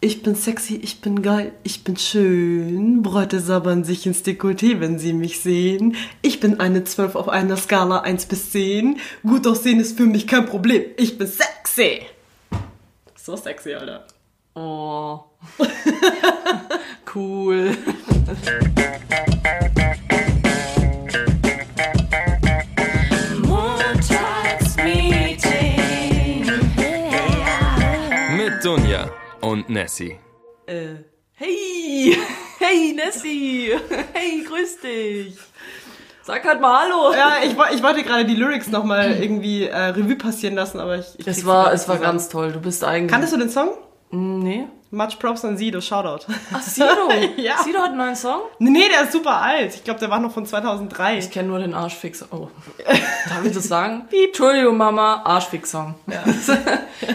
[0.00, 3.02] Ich bin sexy, ich bin geil, ich bin schön.
[3.02, 5.96] Bräute sabbern sich ins Dekolleté, wenn sie mich sehen.
[6.22, 9.00] Ich bin eine 12 auf einer Skala 1 bis 10.
[9.24, 10.84] Gut aussehen ist für mich kein Problem.
[10.98, 12.02] Ich bin sexy.
[13.16, 14.06] So sexy, Alter.
[14.54, 15.24] Oh.
[17.14, 17.76] cool.
[29.40, 30.18] und Nessie.
[30.66, 30.96] Äh,
[31.34, 32.16] hey!
[32.60, 33.70] Hey, Nessie!
[34.12, 35.36] Hey, grüß dich!
[36.22, 37.14] Sag halt mal Hallo!
[37.14, 41.06] Ja, ich, ich wollte gerade die Lyrics nochmal irgendwie äh, Revue passieren lassen, aber ich.
[41.18, 42.12] ich Es war, es war zusammen.
[42.12, 42.52] ganz toll.
[42.52, 43.10] Du bist eigentlich.
[43.12, 43.70] Kanntest du den Song?
[44.10, 44.66] Nee.
[44.90, 46.26] Much Props an Sido, Shoutout.
[46.52, 46.86] Ach, Sido!
[47.36, 47.62] Ja.
[47.62, 48.40] Sido hat einen neuen Song?
[48.58, 49.74] Nee, nee, der ist super alt.
[49.74, 51.18] Ich glaube, der war noch von 2003.
[51.18, 52.24] Ich kenne nur den Arschfix.
[52.32, 52.48] Oh.
[53.28, 54.06] Darf ich das sagen?
[54.10, 54.28] Piep.
[54.28, 55.22] Entschuldigung, Mama.
[55.24, 55.94] Arschfix-Song.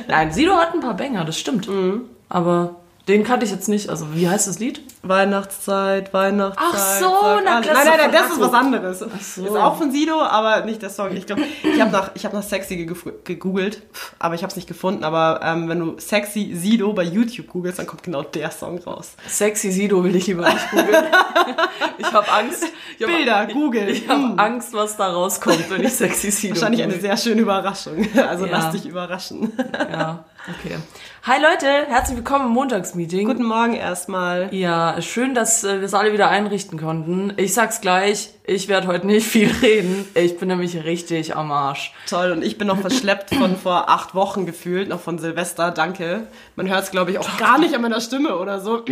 [0.07, 1.67] Nein, Sido hat ein paar Banger, das stimmt.
[1.67, 2.09] Mhm.
[2.29, 2.75] Aber
[3.07, 3.89] den kannte ich jetzt nicht.
[3.89, 4.81] Also, wie heißt das Lied?
[5.05, 6.69] Weihnachtszeit, Weihnachtszeit.
[6.73, 7.67] Ach so, na alles.
[7.69, 8.99] klar, Nein, nein, nein, das ist was anderes.
[8.99, 9.05] so.
[9.45, 11.13] Ist auch von Sido, aber nicht der Song.
[11.15, 12.85] Ich glaube, ich habe nach, ich hab nach Sexy
[13.25, 13.81] gegoogelt,
[14.19, 15.03] aber ich habe es nicht gefunden.
[15.03, 19.11] Aber ähm, wenn du Sexy Sido bei YouTube googelst, dann kommt genau der Song raus.
[19.27, 21.03] Sexy Sido will ich lieber nicht googeln.
[21.97, 22.63] ich habe Angst.
[22.97, 23.89] Ich hab, Bilder, Google.
[23.89, 24.39] Ich, ich habe Hm.
[24.39, 27.01] Angst, was da rauskommt, wenn ich Sexy Sido Wahrscheinlich eine google.
[27.09, 28.07] sehr schöne Überraschung.
[28.29, 28.51] Also Ja.
[28.51, 29.51] lass dich überraschen.
[29.91, 30.77] Ja, okay.
[31.25, 33.27] Hi Leute, herzlich willkommen im Montagsmeeting.
[33.27, 34.53] Guten Morgen erstmal.
[34.53, 37.31] Ja, schön, dass äh, wir es alle wieder einrichten konnten.
[37.37, 40.05] Ich sag's gleich, ich werde heute nicht viel reden.
[40.15, 41.93] Ich bin nämlich richtig am Arsch.
[42.09, 46.27] Toll, und ich bin noch verschleppt von vor acht Wochen gefühlt, noch von Silvester, danke.
[46.57, 48.83] Man hört es, glaube ich, auch gar nicht an meiner Stimme oder so.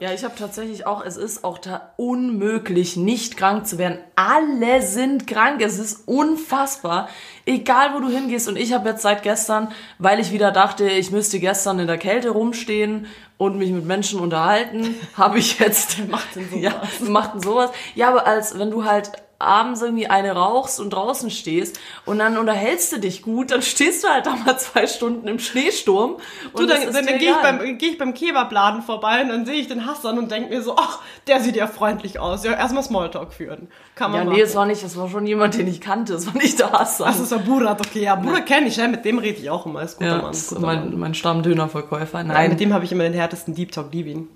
[0.00, 3.98] Ja, ich habe tatsächlich auch, es ist auch da unmöglich, nicht krank zu werden.
[4.16, 7.08] Alle sind krank, es ist unfassbar.
[7.46, 8.48] Egal, wo du hingehst.
[8.48, 11.98] Und ich habe jetzt seit gestern, weil ich wieder dachte, ich müsste gestern in der
[11.98, 15.98] Kälte rumstehen und mich mit Menschen unterhalten, habe ich jetzt...
[16.08, 16.62] macht denn sowas?
[16.62, 17.70] Ja, macht denn sowas?
[17.94, 22.36] Ja, aber als wenn du halt abends irgendwie eine rauchst und draußen stehst und dann
[22.38, 26.16] unterhältst du dich gut, dann stehst du halt da mal zwei Stunden im Schneesturm.
[26.54, 29.22] Du, Und dann, ist dann, dann dir gehe ich, beim, geh ich beim Kebabladen vorbei
[29.22, 32.18] und dann sehe ich den Hassan und denke mir so, ach, der sieht ja freundlich
[32.18, 32.44] aus.
[32.44, 33.68] Ja, erstmal Smalltalk führen.
[33.94, 34.36] Kann man Ja, machen.
[34.36, 36.14] nee, es war nicht, es war schon jemand, den ich kannte.
[36.14, 37.06] Es war nicht der Hassan.
[37.08, 38.02] das ist ja Burat, okay.
[38.04, 39.82] Ja, Burat kenne ich, ja, mit dem rede ich auch immer.
[39.82, 40.26] Ist guter ja, Mann.
[40.32, 40.90] das ist Guter Mann.
[40.90, 42.18] mein, mein Stammdönerverkäufer.
[42.18, 44.28] Ja, Nein, mit dem habe ich immer den härtesten Deep Talk, lieb ihn.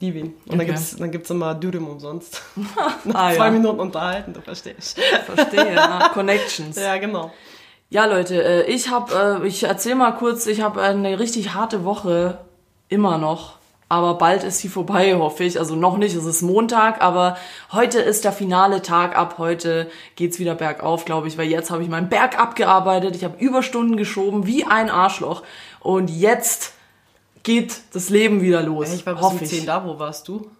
[0.00, 0.26] Lieb ihn.
[0.26, 0.66] Und dann Okay.
[0.70, 2.42] gibt's dann gibt's immer Dürüm umsonst.
[3.04, 3.50] Nach Ah, zwei ja.
[3.50, 4.98] Minuten unterhalten, du verstehst.
[5.26, 5.72] verstehe.
[5.74, 6.10] Ja.
[6.12, 6.76] Connections.
[6.76, 7.32] Ja, genau.
[7.90, 11.84] Ja, Leute, äh, ich habe, äh, ich erzähl mal kurz, ich habe eine richtig harte
[11.84, 12.38] Woche
[12.88, 13.58] immer noch.
[13.90, 15.58] Aber bald ist sie vorbei, hoffe ich.
[15.60, 17.36] Also noch nicht, es ist Montag, aber
[17.70, 19.16] heute ist der finale Tag.
[19.16, 23.14] Ab heute geht's wieder bergauf, glaube ich, weil jetzt habe ich meinen Berg abgearbeitet.
[23.14, 25.42] Ich habe Überstunden geschoben wie ein Arschloch.
[25.80, 26.72] Und jetzt
[27.44, 28.92] geht das Leben wieder los.
[28.92, 30.50] Ich war bis um 10 da, wo warst du?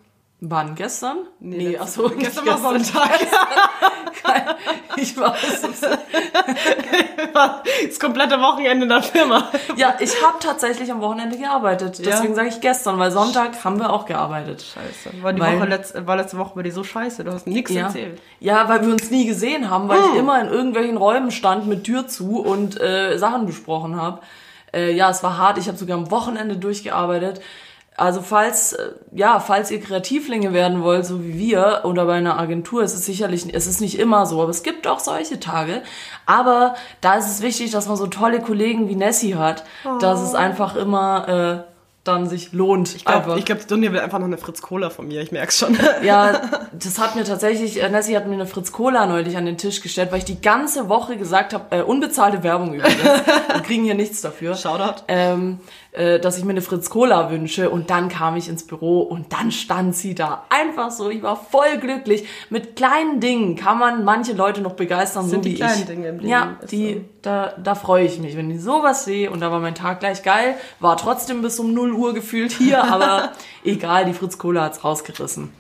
[0.41, 0.75] Wann?
[0.75, 1.19] Gestern?
[1.41, 3.11] Nee, letzte- achso, gestern war Sonntag.
[4.97, 5.34] Ich war
[7.34, 9.49] das komplette Wochenende in der Firma.
[9.77, 11.99] Ja, ich habe tatsächlich am Wochenende gearbeitet.
[11.99, 12.05] Ja?
[12.12, 14.62] Deswegen sage ich gestern, weil Sonntag haben wir auch gearbeitet.
[14.62, 15.23] Scheiße.
[15.23, 17.73] War, die Weil- Woche letzt, war letzte Woche bei dir so scheiße, du hast nichts
[17.73, 17.87] Ja.
[17.87, 18.21] erzählt.
[18.41, 20.11] ja, weil wir uns nie gesehen haben, weil Hm.
[20.12, 24.21] ich immer in irgendwelchen Räumen stand mit Tür zu und äh, Sachen besprochen habe.
[24.75, 25.59] Äh, ja, es war hart.
[25.59, 27.41] Ich habe sogar am Wochenende durchgearbeitet.
[27.97, 32.39] Also falls, äh, ja, falls ihr Kreativlinge werden wollt, so wie wir, oder bei einer
[32.39, 35.83] Agentur, es ist sicherlich, es ist nicht immer so, aber es gibt auch solche Tage.
[36.27, 39.65] Aber da ist es wichtig, dass man so tolle Kollegen wie Nessie hat,
[40.01, 41.74] dass es einfach immer äh,
[42.05, 42.95] dann sich lohnt.
[42.95, 45.59] Ich glaube, glaub, die Dunja will einfach noch eine Fritz Cola von mir, ich merk's
[45.59, 45.77] schon.
[46.03, 46.43] Ja,
[46.73, 49.81] das hat mir tatsächlich, äh, Nessie hat mir eine Fritz Cola neulich an den Tisch
[49.81, 53.03] gestellt, weil ich die ganze Woche gesagt habe, äh, unbezahlte Werbung übrigens,
[53.53, 54.55] wir kriegen hier nichts dafür.
[54.55, 55.05] Shoutout.
[55.09, 55.61] Ähm,
[55.94, 59.32] äh, dass ich mir eine Fritz Cola wünsche und dann kam ich ins Büro und
[59.32, 60.44] dann stand sie da.
[60.50, 62.27] Einfach so, ich war voll glücklich.
[62.50, 66.28] Mit kleinen Dingen kann man manche Leute noch begeistern, so wie kleinen ich.
[66.28, 67.00] Ja, die, so.
[67.22, 70.25] da, da freue ich mich, wenn ich sowas sehe und da war mein Tag gleich
[70.25, 70.56] geil.
[70.81, 73.31] War trotzdem bis um 0 Uhr gefühlt hier, aber
[73.64, 75.52] egal, die Fritz Cola hat's rausgerissen.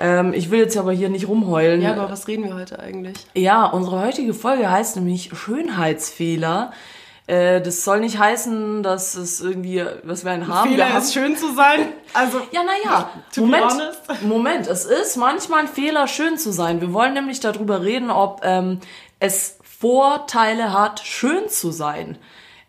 [0.00, 1.82] Ähm, ich will jetzt aber hier nicht rumheulen.
[1.82, 3.16] Ja, aber was reden wir heute eigentlich?
[3.34, 6.72] Ja, unsere heutige Folge heißt nämlich Schönheitsfehler.
[7.28, 11.02] Äh, das soll nicht heißen, dass es irgendwie, was wir ein Haben Fehler haben.
[11.02, 11.92] ist schön zu sein.
[12.14, 13.72] Also, Ja, naja, Moment.
[14.22, 16.80] Moment, es ist manchmal ein Fehler, schön zu sein.
[16.80, 18.80] Wir wollen nämlich darüber reden, ob ähm,
[19.20, 22.16] es Vorteile hat, schön zu sein.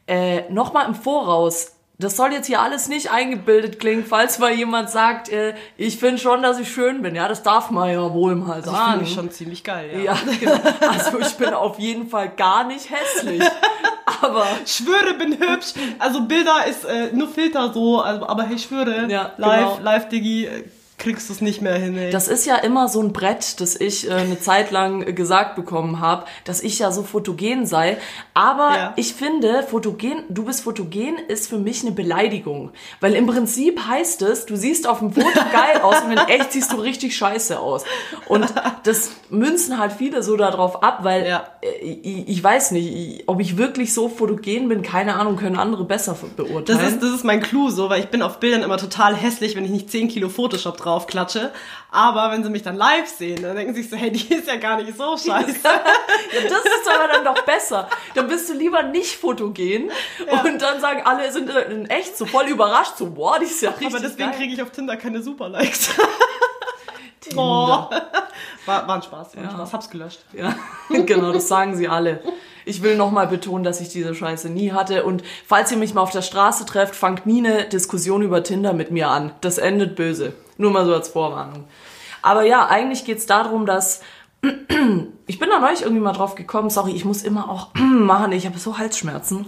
[0.08, 1.78] Äh, Nochmal im Voraus.
[2.02, 6.18] Das soll jetzt hier alles nicht eingebildet klingen, falls mal jemand sagt, äh, ich finde
[6.18, 7.14] schon, dass ich schön bin.
[7.14, 8.92] Ja, das darf man ja wohl mal das sagen.
[8.92, 10.14] finde ich schon ziemlich geil, ja.
[10.14, 10.60] Ja, genau.
[10.90, 13.44] Also ich bin auf jeden Fall gar nicht hässlich.
[14.22, 15.74] Aber schwöre, bin hübsch.
[16.00, 19.80] Also Bilder ist äh, nur Filter so, also, aber hey, schwöre, Ja, live, genau.
[19.84, 20.64] live, Digi, äh,
[21.00, 22.12] kriegst du es nicht mehr hin, ey.
[22.12, 25.56] Das ist ja immer so ein Brett, das ich äh, eine Zeit lang äh, gesagt
[25.56, 27.98] bekommen habe, dass ich ja so fotogen sei.
[28.34, 28.94] Aber Ja.
[28.98, 32.72] ich finde, fotogen, du bist fotogen, ist für mich eine Beleidigung.
[33.00, 36.52] Weil im Prinzip heißt es, du siehst auf dem Foto geil aus und in echt
[36.52, 37.84] siehst du richtig scheiße aus.
[38.28, 38.46] Und
[38.84, 41.48] das münzen halt viele so darauf ab, weil Ja.
[41.62, 45.58] äh, ich, ich weiß nicht, ich, ob ich wirklich so fotogen bin, keine Ahnung, können
[45.58, 46.66] andere besser beurteilen.
[46.66, 49.56] Das ist, das ist mein Clou so, weil ich bin auf Bildern immer total hässlich,
[49.56, 51.52] wenn ich nicht 10 Kilo Photoshop drauf klatsche.
[51.92, 54.48] Aber wenn sie mich dann live sehen, dann denken sie sich so, hey, die ist
[54.48, 55.60] ja gar nicht so scheiße.
[55.64, 57.90] Ja, das ist aber dann doch besser.
[58.16, 59.92] Dann bist du lieber nicht fotogen
[60.44, 63.72] und dann sagen alle sind in echt so voll überrascht, so boah, die ist ja
[63.72, 65.90] richtig Aber deswegen kriege ich auf Tinder keine Super-Likes.
[67.22, 67.42] Tinder.
[67.42, 67.90] Oh.
[68.66, 69.56] War, war ein Spaß, war ein Ja.
[69.56, 69.74] Spaß.
[69.74, 70.20] Hab's gelöscht.
[70.34, 70.56] Ja,
[70.90, 72.22] genau, das sagen sie alle.
[72.66, 75.04] Ich will nochmal betonen, dass ich diese Scheiße nie hatte.
[75.04, 78.74] Und falls ihr mich mal auf der Straße trefft, fangt nie eine Diskussion über Tinder
[78.74, 79.32] mit mir an.
[79.42, 80.34] Das endet böse.
[80.60, 81.64] Nur mal so als Vorwarnung.
[82.22, 84.02] Aber ja, eigentlich geht's darum, dass
[85.26, 86.70] ich bin da neulich irgendwie mal drauf gekommen.
[86.70, 88.32] Sorry, ich muss immer auch machen.
[88.34, 89.48] Ich habe so Halsschmerzen.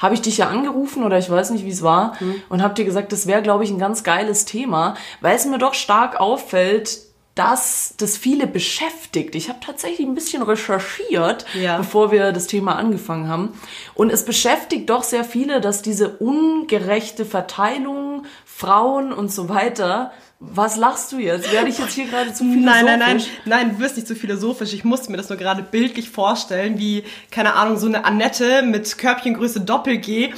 [0.00, 2.14] habe ich dich ja angerufen oder ich weiß nicht, wie es war
[2.48, 5.58] und habe dir gesagt, das wäre, glaube ich, ein ganz geiles Thema, weil es mir
[5.58, 6.98] doch stark auffällt,
[7.34, 9.34] dass das viele beschäftigt.
[9.36, 11.78] Ich habe tatsächlich ein bisschen recherchiert, Ja.
[11.78, 13.54] bevor wir das Thema angefangen haben.
[13.94, 18.26] Und es beschäftigt doch sehr viele, dass diese ungerechte Verteilung,
[18.56, 20.12] Frauen und so weiter.
[20.38, 21.52] Was lachst du jetzt?
[21.52, 22.64] Werde ich jetzt hier gerade zu philosophisch?
[22.64, 24.72] Nein, nein, nein, nein, du wirst nicht zu philosophisch.
[24.72, 28.98] Ich musste mir das nur gerade bildlich vorstellen, wie, keine Ahnung, so eine Annette mit
[28.98, 30.32] Körbchengröße Doppel-G.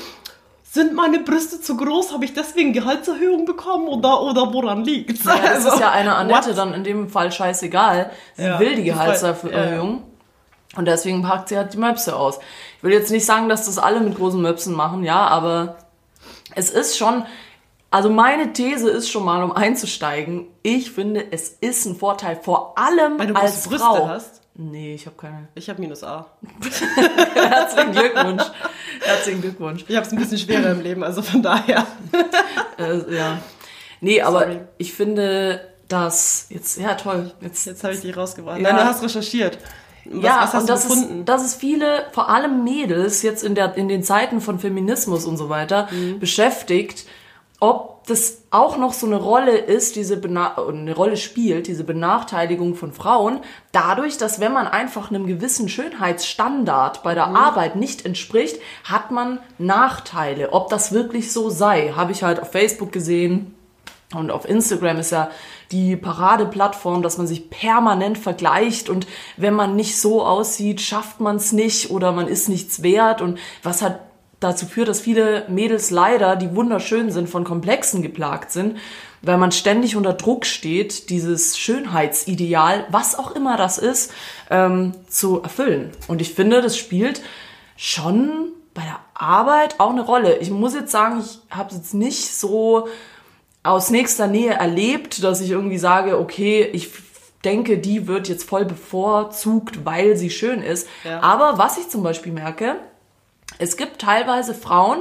[0.63, 2.13] Sind meine Brüste zu groß?
[2.13, 5.25] Habe ich deswegen Gehaltserhöhung bekommen oder, oder woran liegt's?
[5.25, 6.59] Ja, das ist ja eine Annette what?
[6.59, 8.11] dann in dem Fall scheißegal.
[8.37, 10.03] Sie Ja, will die Gehaltserhöhung.
[10.77, 12.41] Und deswegen packt sie halt die Möpse aus.
[12.79, 15.77] Ich will jetzt nicht sagen, dass das alle mit großen Möpsen machen, ja, aber
[16.57, 17.25] es ist schon,
[17.95, 22.77] also meine These ist schon mal, um einzusteigen, ich finde, es ist ein Vorteil, vor
[22.77, 24.09] allem Weil du als Brüste Frau.
[24.09, 24.41] hast.
[24.57, 25.49] Nee, ich habe keine.
[25.55, 26.27] Ich habe minus A.
[27.35, 28.43] Herzlichen Glückwunsch.
[29.01, 29.85] Herzlichen Glückwunsch.
[29.87, 31.87] Ich habe es ein bisschen schwerer im Leben, also von daher.
[32.77, 33.39] Äh, ja.
[34.01, 34.61] Nee, aber Sorry.
[34.79, 38.59] ich finde, dass jetzt, ja toll, jetzt Jetzt habe ich dich rausgebracht.
[38.61, 38.73] Ja.
[38.73, 39.59] Nein, du hast recherchiert.
[40.07, 41.19] Was, ja, was hast und du das gefunden?
[41.21, 45.25] ist, dass es viele, vor allem Mädels, jetzt in, der, in den Zeiten von Feminismus
[45.25, 46.19] und so weiter, Mhm.
[46.19, 47.07] beschäftigt,
[47.65, 52.75] ob das auch noch so eine Rolle ist, diese Bena eine Rolle spielt, diese Benachteiligung
[52.75, 53.41] von Frauen,
[53.73, 57.15] dadurch, dass wenn man einfach einem gewissen Schönheitsstandard bei Mhm.
[57.15, 60.53] der Arbeit nicht entspricht, hat man Nachteile.
[60.53, 63.55] Ob das wirklich so sei, habe ich halt auf Facebook gesehen,
[64.15, 65.31] und auf Instagram ist ja
[65.73, 71.37] die Paradeplattform, dass man sich permanent vergleicht und wenn man nicht so aussieht, schafft man
[71.37, 74.01] es nicht oder man ist nichts wert und was hat
[74.45, 78.77] dazu führt, dass viele Mädels leider, die wunderschön sind, von Komplexen geplagt sind,
[79.23, 84.13] weil man ständig unter Druck steht, dieses Schönheitsideal, was auch immer das ist,
[84.51, 85.91] ähm, zu erfüllen.
[86.09, 87.23] Und ich finde, das spielt
[87.77, 90.39] schon bei der Arbeit auch eine Rolle.
[90.39, 92.89] Ich muss jetzt sagen, ich habe es jetzt nicht so
[93.63, 96.91] aus nächster Nähe erlebt, dass ich irgendwie sage, okay, ich
[97.45, 100.89] denke, die wird jetzt voll bevorzugt, weil sie schön ist.
[101.05, 101.21] Ja.
[101.21, 102.77] Aber was ich zum Beispiel merke,
[103.59, 105.01] es gibt teilweise Frauen,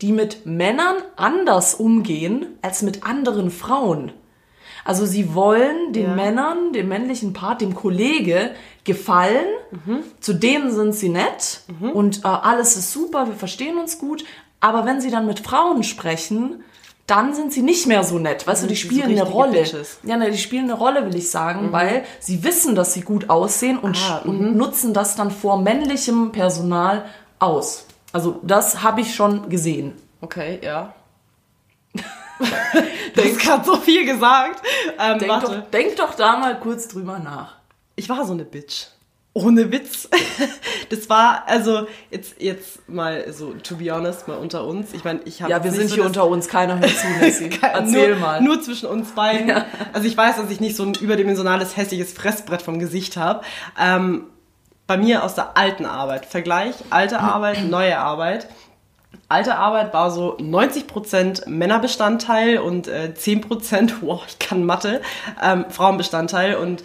[0.00, 4.12] die mit Männern anders umgehen als mit anderen Frauen.
[4.84, 6.14] Also sie wollen den Ja.
[6.14, 8.52] Männern, dem männlichen Part, dem Kollege
[8.84, 9.44] gefallen.
[10.20, 11.60] Zu denen sind sie nett
[11.92, 14.24] und äh, alles ist super, wir verstehen uns gut.
[14.60, 16.64] Aber wenn sie dann mit Frauen sprechen,
[17.06, 18.46] dann sind sie nicht mehr so nett.
[18.46, 19.52] Weißt du, die sie so spielen eine Rolle.
[19.62, 19.98] Bitches.
[20.02, 23.28] Ja, ne, die spielen eine Rolle, will ich sagen, weil sie wissen, dass sie gut
[23.28, 27.04] aussehen und, Ah, und nutzen das dann vor männlichem Personal
[27.38, 27.84] aus.
[28.12, 29.94] Also das habe ich schon gesehen.
[30.20, 30.94] Okay, ja.
[31.92, 34.62] du hast gerade so viel gesagt.
[34.98, 35.46] Ähm, Denk warte.
[35.46, 37.56] doch, denk doch da mal kurz drüber nach.
[37.96, 38.86] Ich war so eine Bitch.
[39.32, 40.08] Ohne Witz.
[40.88, 44.92] Das war, also, jetzt, jetzt mal so, to be honest, mal unter uns.
[44.92, 45.52] Ich meine, ich habe.
[45.52, 47.06] Ja, wir sind hier unter uns, keiner hört zu.
[47.62, 48.42] Erzähl nur, mal.
[48.42, 49.52] Nur zwischen uns beiden.
[49.92, 53.44] Also ich weiß, dass ich nicht so ein überdimensionales, hässliches Fressbrett vom Gesicht habe.
[53.80, 54.24] Ähm,
[54.90, 56.26] bei mir aus der alten Arbeit.
[56.26, 58.48] Vergleich, alte Arbeit, neue Arbeit.
[59.28, 65.00] Alte Arbeit war so 90% Männerbestandteil und äh, 10%, wow, ich kann Mathe,
[65.40, 66.56] ähm, Frauenbestandteil.
[66.56, 66.82] Und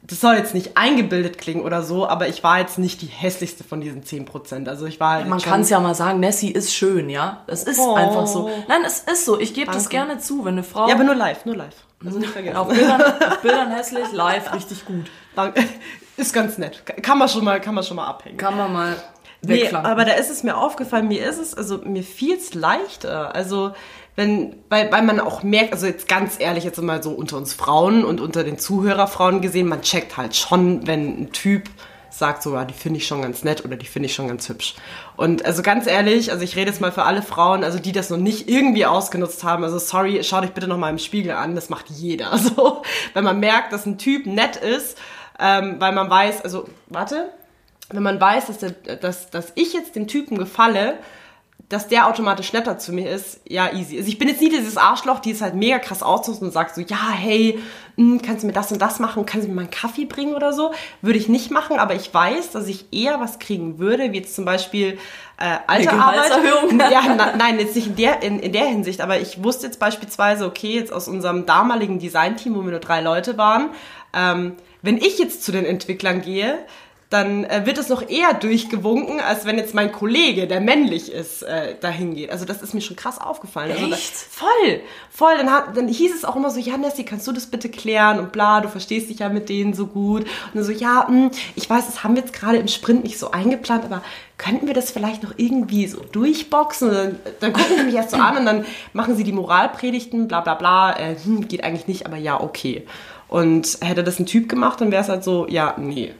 [0.00, 3.64] das soll jetzt nicht eingebildet klingen oder so, aber ich war jetzt nicht die hässlichste
[3.64, 4.68] von diesen 10%.
[4.68, 7.42] Also ich war halt Man kann es ja mal sagen, Nessie ist schön, ja?
[7.48, 7.94] Es ist Oh.
[7.94, 8.48] einfach so.
[8.68, 9.40] Nein, es ist so.
[9.40, 11.74] Ich gebe das gerne zu, wenn eine Frau Ja, aber nur live, nur live.
[12.04, 12.56] Also nicht vergessen.
[12.56, 15.10] auf, Bildern, auf Bildern hässlich, live richtig gut.
[16.16, 16.82] Ist ganz nett.
[17.02, 18.36] Kann man schon mal, kann man schon mal abhängen.
[18.36, 18.96] Kann man mal.
[19.42, 23.34] Nee, aber da ist es mir aufgefallen, mir ist es, also mir fiel es leichter.
[23.34, 23.72] Also
[24.16, 27.54] wenn, weil, weil man auch merkt, also jetzt ganz ehrlich, jetzt mal so unter uns
[27.54, 31.70] Frauen und unter den Zuhörerfrauen gesehen, man checkt halt schon, wenn ein Typ
[32.20, 34.48] sagt so, ja, die finde ich schon ganz nett oder die finde ich schon ganz
[34.48, 34.76] hübsch.
[35.16, 38.10] Und also ganz ehrlich, also ich rede jetzt mal für alle Frauen, also die das
[38.10, 41.56] noch nicht irgendwie ausgenutzt haben, also sorry, schaut euch bitte noch mal im Spiegel an,
[41.56, 42.38] das macht jeder.
[42.50, 42.82] So,
[43.14, 44.98] wenn man merkt, dass ein Typ nett ist,
[45.38, 47.30] ähm, weil man weiß, also warte,
[47.90, 50.98] wenn man weiß, dass, der, dass, dass ich jetzt dem Typen gefalle,
[51.70, 53.96] dass der automatisch netter zu mir ist, ja, easy.
[53.96, 56.74] Also ich bin jetzt nie dieses Arschloch, die es halt mega krass ausnutzt und sagt
[56.74, 57.60] so, ja, hey,
[57.94, 60.34] mh, kannst du mir das und das machen, kannst du mir mal einen Kaffee bringen
[60.34, 60.72] oder so?
[61.00, 64.34] Würde ich nicht machen, aber ich weiß, dass ich eher was kriegen würde, wie jetzt
[64.34, 64.98] zum Beispiel
[65.38, 66.32] äh, alte Arbeit.
[66.90, 69.78] Ja, na, nein, jetzt nicht in der, in, in der Hinsicht, aber ich wusste jetzt
[69.78, 73.70] beispielsweise, okay, jetzt aus unserem damaligen Designteam, wo wir nur drei Leute waren,
[74.12, 76.58] ähm, wenn ich jetzt zu den Entwicklern gehe,
[77.10, 81.42] dann äh, wird es noch eher durchgewunken, als wenn jetzt mein Kollege, der männlich ist,
[81.42, 82.30] äh, dahin geht.
[82.30, 83.72] Also das ist mir schon krass aufgefallen.
[83.72, 84.12] Also, Echt?
[84.12, 85.36] das, voll, voll.
[85.36, 88.20] Dann, hat, dann hieß es auch immer so, ja, Nessie, kannst du das bitte klären
[88.20, 90.22] und bla, du verstehst dich ja mit denen so gut.
[90.22, 93.18] Und dann so, ja, mh, ich weiß, das haben wir jetzt gerade im Sprint nicht
[93.18, 94.04] so eingeplant, aber
[94.38, 96.92] könnten wir das vielleicht noch irgendwie so durchboxen?
[96.92, 100.42] Dann, dann gucken sie mich erst so an und dann machen sie die Moralpredigten, bla
[100.42, 102.86] bla bla, äh, hm, geht eigentlich nicht, aber ja, okay.
[103.26, 106.14] Und hätte das ein Typ gemacht, dann wäre es halt so, ja, nee.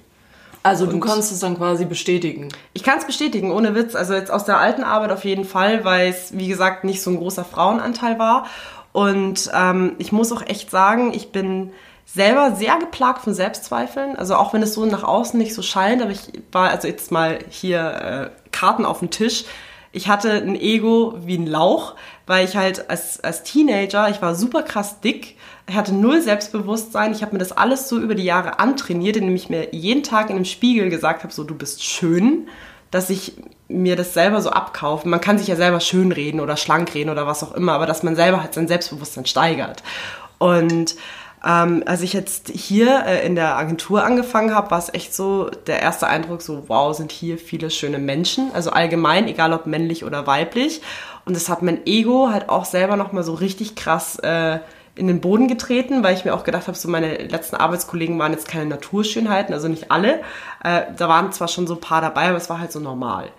[0.63, 2.49] Also du kannst es dann quasi bestätigen.
[2.75, 3.95] Ich kann es bestätigen, ohne Witz.
[3.95, 7.11] Also jetzt aus der alten Arbeit auf jeden Fall, weil es, wie gesagt, nicht so
[7.11, 8.47] ein großer Frauenanteil war.
[8.93, 11.73] Und ähm, ich muss auch echt sagen, ich bin
[12.05, 14.17] selber sehr geplagt von Selbstzweifeln.
[14.17, 17.11] Also auch wenn es so nach außen nicht so scheint, aber ich war also jetzt
[17.11, 19.45] mal hier äh, Karten auf dem Tisch.
[19.93, 21.95] Ich hatte ein Ego wie ein Lauch,
[22.27, 25.37] weil ich halt als, als Teenager, ich war super krass dick,
[25.75, 27.13] hatte null Selbstbewusstsein.
[27.13, 30.31] Ich habe mir das alles so über die Jahre antrainiert, indem ich mir jeden Tag
[30.31, 32.49] in dem Spiegel gesagt habe, so du bist schön,
[32.91, 33.35] dass ich
[33.69, 35.09] mir das selber so abkaufe.
[35.09, 37.87] Man kann sich ja selber schön reden oder schlank reden oder was auch immer, aber
[37.87, 39.83] dass man selber halt sein Selbstbewusstsein steigert.
[40.39, 40.97] Und
[41.47, 45.51] ähm, als ich jetzt hier äh, in der Agentur angefangen habe, war es echt so
[45.67, 48.51] der erste Eindruck, so wow, sind hier viele schöne Menschen.
[48.53, 50.83] Also allgemein, egal ob männlich oder weiblich.
[51.25, 54.59] Und das hat mein Ego halt auch selber nochmal so richtig krass äh,
[54.95, 58.33] in den Boden getreten, weil ich mir auch gedacht habe, so meine letzten Arbeitskollegen waren
[58.33, 60.21] jetzt keine Naturschönheiten, also nicht alle.
[60.63, 63.31] Äh, da waren zwar schon so ein paar dabei, aber es war halt so normal.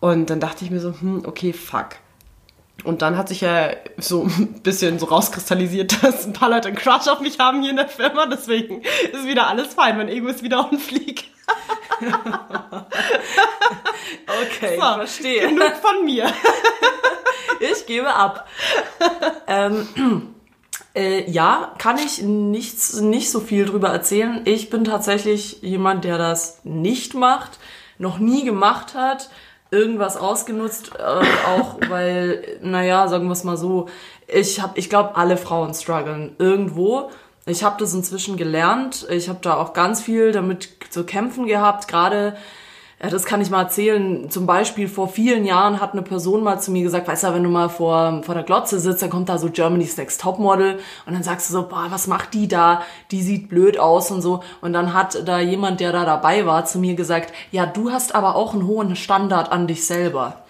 [0.00, 1.90] Und dann dachte ich mir so, hm, okay, fuck.
[2.84, 6.76] Und dann hat sich ja so ein bisschen so rauskristallisiert, dass ein paar Leute einen
[6.76, 8.26] Crush auf mich haben hier in der Firma.
[8.26, 8.82] Deswegen
[9.12, 9.96] ist wieder alles fein.
[9.96, 11.24] Mein Ego ist wieder auf dem Flieg.
[14.26, 15.48] Okay, So, verstehe.
[15.48, 16.32] Genug von mir.
[17.60, 18.48] Ich gebe ab.
[19.46, 20.31] ähm,
[20.94, 24.42] äh, ja, kann ich nichts, nicht so viel drüber erzählen.
[24.44, 27.58] Ich bin tatsächlich jemand, der das nicht macht,
[27.98, 29.30] noch nie gemacht hat,
[29.70, 33.88] irgendwas ausgenutzt, äh, auch weil, naja, sagen wir es mal so,
[34.26, 37.10] ich habe, ich glaube, alle Frauen strugglen irgendwo.
[37.44, 39.06] Ich habe das inzwischen gelernt.
[39.10, 41.88] Ich habe da auch ganz viel damit zu kämpfen gehabt.
[41.88, 42.36] Gerade
[43.02, 44.30] ja, das kann ich mal erzählen.
[44.30, 47.42] Zum Beispiel vor vielen Jahren hat eine Person mal zu mir gesagt, weißt du, wenn
[47.42, 51.14] du mal vor, vor der Glotze sitzt, dann kommt da so Germany's Next Topmodel und
[51.14, 52.82] dann sagst du so, boah, was macht die da?
[53.10, 54.44] Die sieht blöd aus und so.
[54.60, 58.14] Und dann hat da jemand, der da dabei war, zu mir gesagt, ja, du hast
[58.14, 60.44] aber auch einen hohen Standard an dich selber.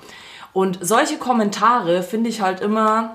[0.53, 3.15] Und solche Kommentare finde ich halt immer,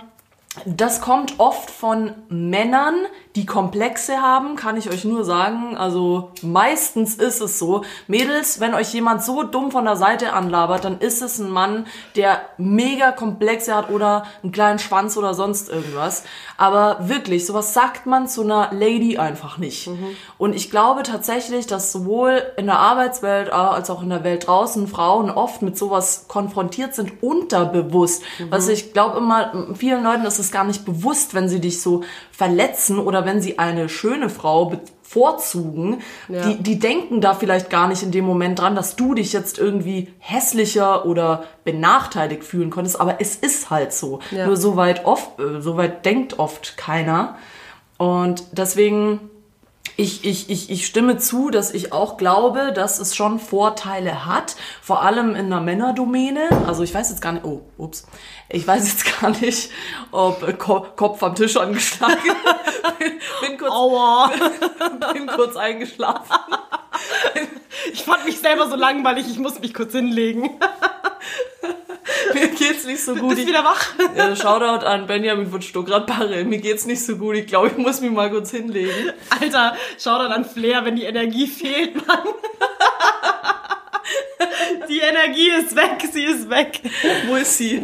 [0.66, 2.96] das kommt oft von Männern,
[3.38, 5.78] die Komplexe haben, kann ich euch nur sagen.
[5.78, 7.84] Also meistens ist es so.
[8.08, 11.86] Mädels, wenn euch jemand so dumm von der Seite anlabert, dann ist es ein Mann,
[12.16, 16.24] der mega Komplexe hat oder einen kleinen Schwanz oder sonst irgendwas.
[16.58, 19.88] Aber wirklich, sowas sagt man zu einer Lady einfach nicht.
[20.40, 24.88] Und ich glaube tatsächlich, dass sowohl in der Arbeitswelt als auch in der Welt draußen
[24.88, 28.24] Frauen oft mit sowas konfrontiert sind, unterbewusst.
[28.50, 32.02] Was ich glaube immer, vielen Leuten ist es gar nicht bewusst, wenn sie dich so
[32.32, 36.48] verletzen oder wenn sie eine schöne Frau bevorzugen, Ja.
[36.50, 39.60] die, die denken da vielleicht gar nicht in dem Moment dran, dass du dich jetzt
[39.60, 44.20] irgendwie hässlicher oder benachteiligt fühlen konntest, aber es ist halt so.
[44.32, 44.48] Ja.
[44.48, 47.36] Nur so weit oft, äh, so weit denkt oft keiner.
[47.98, 49.20] Und deswegen,
[50.00, 54.56] ich, ich, ich, ich stimme zu, dass ich auch glaube, dass es schon Vorteile hat,
[54.80, 56.50] vor allem in der Männerdomäne.
[56.68, 58.06] Also ich weiß jetzt gar nicht, oh, ups,
[58.48, 59.72] ich weiß jetzt gar nicht,
[60.12, 62.16] ob äh, Ko Kopf am Tisch angeschlagen.
[63.00, 64.32] bin, bin, kurz, Aua.
[65.14, 66.36] bin kurz eingeschlafen.
[67.92, 70.60] Ich fand mich selber so langweilig, ich muss mich kurz hinlegen.
[72.34, 73.30] Mir geht's nicht so gut.
[73.30, 73.94] Bist Ich, wieder wach?
[74.16, 76.44] ja, Shoutout an Benjamin von Stuckrad-Barre.
[76.46, 77.36] Mir geht's nicht so gut.
[77.36, 79.12] Ich glaube, ich muss mich mal kurz hinlegen.
[79.42, 82.20] Alter, dann an Flair, wenn die Energie fehlt, Mann.
[84.90, 86.82] Die Energie ist weg, sie ist weg.
[87.28, 87.82] Wo ist sie?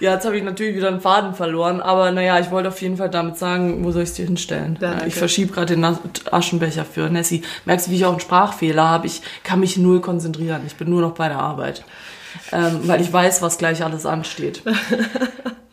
[0.00, 2.96] Ja, jetzt habe ich natürlich wieder einen Faden verloren, aber naja, ich wollte auf jeden
[2.96, 4.76] Fall damit sagen, wo soll ich es dir hinstellen?
[4.80, 5.08] Danke.
[5.08, 5.84] ich verschiebe gerade den
[6.30, 7.42] Aschenbecher für Nessie.
[7.64, 9.08] Merkst du, wie ich auch einen Sprachfehler habe?
[9.08, 10.62] Ich kann mich null konzentrieren.
[10.66, 11.84] Ich bin nur noch bei der Arbeit.
[12.52, 14.62] Ähm, weil ich weiß, was gleich alles ansteht.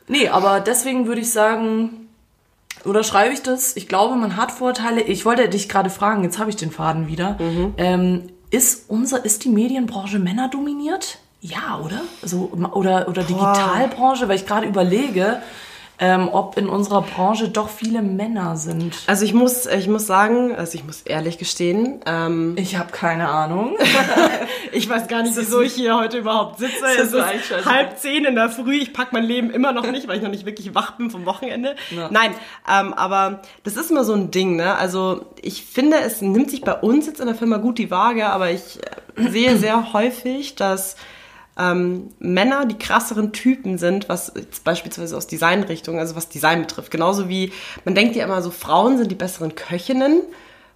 [0.08, 2.10] Nee, aber deswegen würde ich sagen,
[2.84, 3.76] oder schreibe ich das?
[3.76, 5.02] Ich glaube, man hat Vorteile.
[5.02, 7.38] Ich wollte dich gerade fragen, jetzt habe ich den Faden wieder.
[7.78, 11.18] Ähm, ist, unser, ist die Medienbranche männerdominiert?
[11.42, 12.02] Ja, oder?
[12.22, 15.42] So, oder oder Digitalbranche, weil ich gerade überlege,
[16.00, 18.96] ähm, ob in unserer Branche doch viele Männer sind.
[19.08, 23.30] Also ich muss, ich muss sagen, also ich muss ehrlich gestehen, ähm, Ich habe keine
[23.30, 23.78] Ahnung.
[24.72, 26.86] ich weiß gar nicht, wieso ich hier heute überhaupt sitze.
[26.98, 28.76] Es ist ist halb zehn in der Früh.
[28.76, 31.26] Ich pack mein Leben immer noch nicht, weil ich noch nicht wirklich wach bin vom
[31.26, 31.76] Wochenende.
[31.92, 32.10] Ja.
[32.12, 32.32] Nein,
[32.70, 34.76] ähm, aber das ist immer so ein Ding, ne?
[34.76, 38.28] Also ich finde, es nimmt sich bei uns jetzt in der Firma gut die Waage,
[38.28, 38.80] aber ich
[39.16, 40.96] äh, sehe sehr häufig, dass
[41.58, 44.34] ähm, Männer die krasseren Typen sind, was
[44.64, 46.92] beispielsweise aus Designrichtung, also was Design betrifft.
[46.92, 47.54] Genauso wie,
[47.86, 50.22] man denkt ja immer so, Frauen sind die besseren Köchinnen,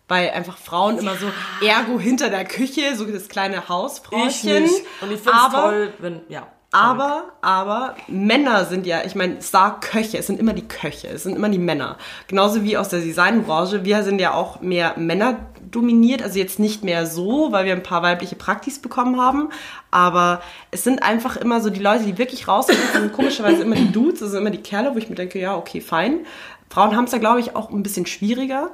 [0.07, 1.27] weil einfach Frauen immer so
[1.65, 4.29] ergo hinter der Küche, so das kleine Hausfrauchen.
[4.29, 4.73] Ich nicht.
[5.01, 6.47] Und ich finde es toll, wenn, ja.
[6.71, 11.35] aber, aber Männer sind ja, ich meine, Star-Köche, es sind immer die Köche, es sind
[11.35, 11.97] immer die Männer.
[12.27, 16.83] Genauso wie aus der Designbranche, wir sind ja auch mehr Männer dominiert, also jetzt nicht
[16.83, 19.49] mehr so, weil wir ein paar weibliche Praktis bekommen haben,
[19.91, 23.91] aber es sind einfach immer so die Leute, die wirklich rausgehen, sind komischerweise immer die
[23.91, 26.25] Dudes, also immer die Kerle, wo ich mir denke, ja, okay, fein.
[26.69, 28.69] Frauen haben es da, glaube ich, auch ein bisschen schwieriger.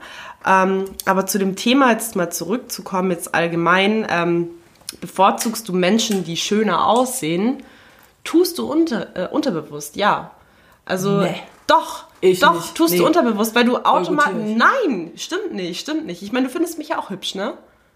[0.45, 4.49] Ähm, aber zu dem Thema jetzt mal zurückzukommen, jetzt allgemein, ähm,
[5.01, 7.63] bevorzugst du Menschen, die schöner aussehen,
[8.23, 10.31] tust du unter, äh, unterbewusst, ja.
[10.85, 11.41] Also Nee.
[11.67, 12.75] doch, Ich doch, nicht.
[12.75, 13.00] tust Nee.
[13.00, 14.34] du unterbewusst, weil du automatisch.
[14.55, 16.22] Nein, stimmt nicht, stimmt nicht.
[16.22, 17.53] Ich meine, du findest mich ja auch hübsch, ne?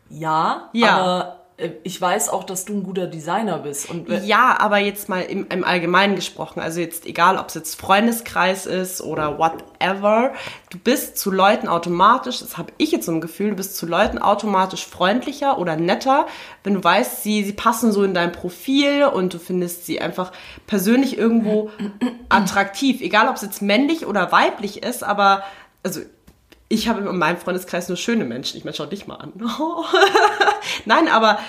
[0.10, 0.98] Ja, Ja.
[0.98, 1.39] aber
[1.84, 3.90] ich weiß auch, dass du ein guter Designer bist.
[3.90, 7.56] Und äh, Ja, aber jetzt mal im, im Allgemeinen gesprochen, also jetzt egal, ob es
[7.56, 10.34] jetzt Freundeskreis ist oder whatever,
[10.70, 13.86] du bist zu Leuten automatisch, das habe ich jetzt so ein Gefühl, du bist zu
[13.86, 16.28] Leuten automatisch freundlicher oder netter,
[16.64, 20.32] wenn du weißt, sie, sie passen so in dein Profil und du findest sie einfach
[20.68, 21.70] persönlich irgendwo
[22.30, 25.44] attraktiv, egal ob es jetzt männlich oder weiblich ist, aber
[25.84, 26.02] also
[26.70, 28.58] ich habe in meinem Freundeskreis nur schöne Menschen.
[28.58, 29.34] Ich meine, schau dich mal an.
[30.86, 31.40] Nein, aber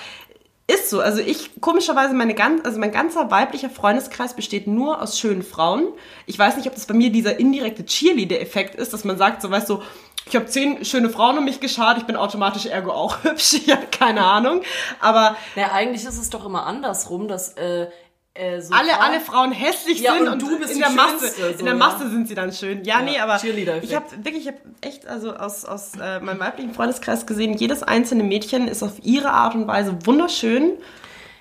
[0.67, 0.99] ist so.
[0.99, 5.89] Also ich, komischerweise, meine ganz, also mein ganzer weiblicher Freundeskreis besteht nur aus schönen Frauen.
[6.25, 9.51] Ich weiß nicht, ob das bei mir dieser indirekte Cheerleader-Effekt ist, dass man sagt, so
[9.51, 9.81] weißt du,
[10.25, 13.53] ich habe zehn schöne Frauen um mich geschart, ich bin automatisch ergo auch hübsch.
[13.53, 14.61] Ich habe keine Ahnung.
[14.99, 17.87] Aber naja, eigentlich ist es doch immer andersrum, dass äh,
[18.33, 21.27] äh, so alle, Frauen- alle Frauen hässlich Ja, sind und du bist in der Masse,
[21.29, 21.73] so, in der ja.
[21.73, 22.83] Masse sind sie dann schön.
[22.85, 26.73] Ja, nee, aber ich habe wirklich, ich habe echt, also aus, aus äh, meinem weiblichen
[26.73, 30.73] Freundeskreis gesehen, jedes einzelne Mädchen ist auf ihre Art und Weise wunderschön.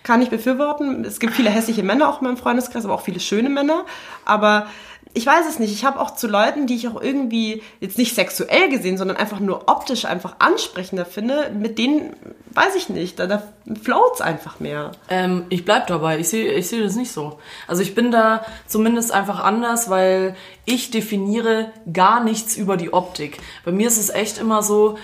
[0.03, 1.05] Kann ich befürworten.
[1.05, 3.85] Es gibt viele hässliche Männer auch in meinem Freundeskreis, aber auch viele schöne Männer.
[4.25, 4.67] Aber
[5.13, 5.73] ich weiß es nicht.
[5.73, 9.41] Ich habe auch zu Leuten, die ich auch irgendwie jetzt nicht sexuell gesehen, sondern einfach
[9.41, 12.15] nur optisch einfach ansprechender finde, mit denen
[12.53, 13.19] weiß ich nicht.
[13.19, 13.43] Da, da
[13.83, 14.93] floats einfach mehr.
[15.09, 16.19] Ähm, ich bleib dabei.
[16.19, 17.39] Ich sehe ich sehe das nicht so.
[17.67, 23.39] Also ich bin da zumindest einfach anders, weil ich definiere gar nichts über die Optik.
[23.65, 24.97] Bei mir ist es echt immer so,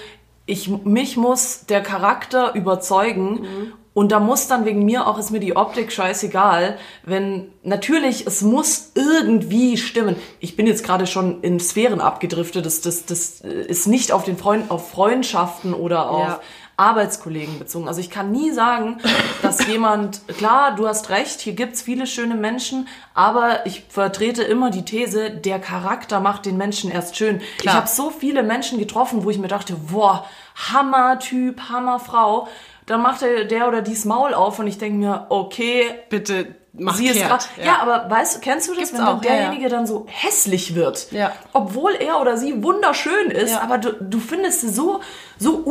[0.46, 5.40] ich, mich muss der Charakter überzeugen und da muss dann wegen mir auch, ist mir
[5.40, 10.16] die Optik scheißegal, wenn, natürlich, es muss irgendwie stimmen.
[10.38, 14.36] Ich bin jetzt gerade schon in Sphären abgedriftet, das, das, das ist nicht auf den
[14.36, 16.40] Freund, auf Freundschaften oder auf Ja.
[16.76, 17.88] Arbeitskollegen bezogen.
[17.88, 18.98] Also ich kann nie sagen,
[19.40, 24.68] dass jemand, klar, du hast recht, hier gibt's viele schöne Menschen, aber ich vertrete immer
[24.70, 27.38] die These, der Charakter macht den Menschen erst schön.
[27.38, 27.48] Klar.
[27.62, 30.26] Ich habe so viele Menschen getroffen, wo ich mir dachte, boah,
[30.70, 32.48] Hammer-Typ, Hammer-Frau.
[32.86, 36.94] Dann macht der, der oder dies Maul auf und ich denke mir, okay, Bitte mach
[36.96, 37.28] sie ist kehrt.
[37.30, 37.78] grad, ja.
[37.80, 39.36] aber weißt du, kennst du das, Gibt's wenn auch, ja, ja.
[39.40, 41.32] derjenige dann so hässlich wird, Ja.
[41.52, 43.62] obwohl er oder sie wunderschön ist, Ja.
[43.62, 45.00] aber du, du findest sie so
[45.38, 45.64] so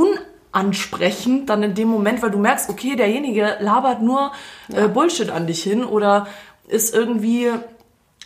[0.54, 4.32] unansprechend dann in dem Moment, weil du merkst, okay, derjenige labert nur
[4.74, 6.28] äh, Bullshit an dich hin oder
[6.68, 7.52] ist irgendwie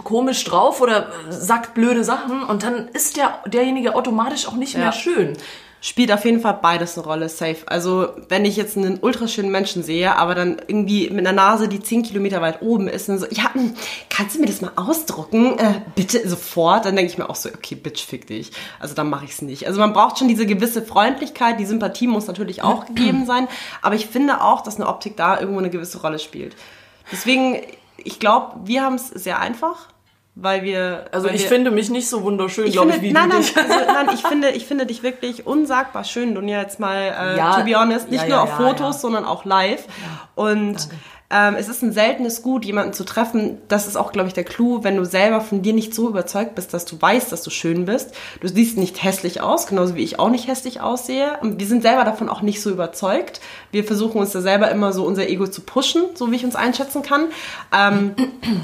[0.04, 4.94] komisch drauf oder sagt blöde Sachen und dann ist der derjenige automatisch auch nicht mehr
[4.94, 5.34] schön.
[5.82, 7.60] Spielt auf jeden Fall beides eine Rolle, safe.
[7.68, 11.80] Also, wenn ich jetzt einen ultraschönen Menschen sehe, aber dann irgendwie mit einer Nase, die
[11.80, 13.74] 10 Kilometer weit oben ist, und so, ja, hm,
[14.10, 15.58] kannst du mir das mal ausdrucken?
[15.58, 16.84] Äh, bitte sofort.
[16.84, 18.52] Dann denke ich mir auch so, okay, bitch, fick dich.
[18.80, 19.68] Also, dann mache ich es nicht.
[19.68, 23.48] Also, man braucht schon diese gewisse Freundlichkeit, die Sympathie muss natürlich auch gegeben sein.
[23.82, 26.58] Aber ich finde auch, dass eine Optik da irgendwo eine gewisse Rolle spielt.
[27.10, 27.62] Deswegen,
[27.98, 29.88] ich glaube, wir haben es sehr einfach.
[30.36, 31.06] Weil wir.
[31.12, 33.44] Also weil ich wir, finde mich nicht so wunderschön, glaube ich, wie nein, du nein,
[33.44, 33.58] dich.
[33.58, 37.60] also, nein, ich finde, ich finde dich wirklich unsagbar schön, Dunja, jetzt mal, äh, Ja,
[37.60, 39.86] to be honest, nicht ja, nur ja, auf Fotos, sondern auch live.
[40.36, 40.90] Und
[41.32, 43.60] ähm, es ist ein seltenes Gut, jemanden zu treffen.
[43.68, 46.56] Das ist auch, glaube ich, der Clou, wenn du selber von dir nicht so überzeugt
[46.56, 48.16] bist, dass du weißt, dass du schön bist.
[48.42, 51.38] Du siehst nicht hässlich aus, genauso wie ich auch nicht hässlich aussehe.
[51.42, 53.42] Und wir sind selber davon auch nicht so überzeugt.
[53.72, 56.56] Wir versuchen uns da selber immer so unser Ego zu pushen, so wie ich uns
[56.56, 57.28] einschätzen kann.
[57.78, 58.16] Ähm,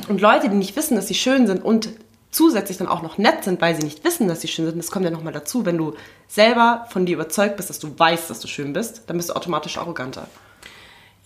[0.09, 1.89] und Leute, die nicht wissen, dass sie schön sind und
[2.31, 4.91] zusätzlich dann auch noch nett sind, weil sie nicht wissen, dass sie schön sind, das
[4.91, 5.93] kommt ja nochmal dazu, wenn du
[6.27, 9.35] selber von dir überzeugt bist, dass du weißt, dass du schön bist, dann bist du
[9.35, 10.27] automatisch arroganter.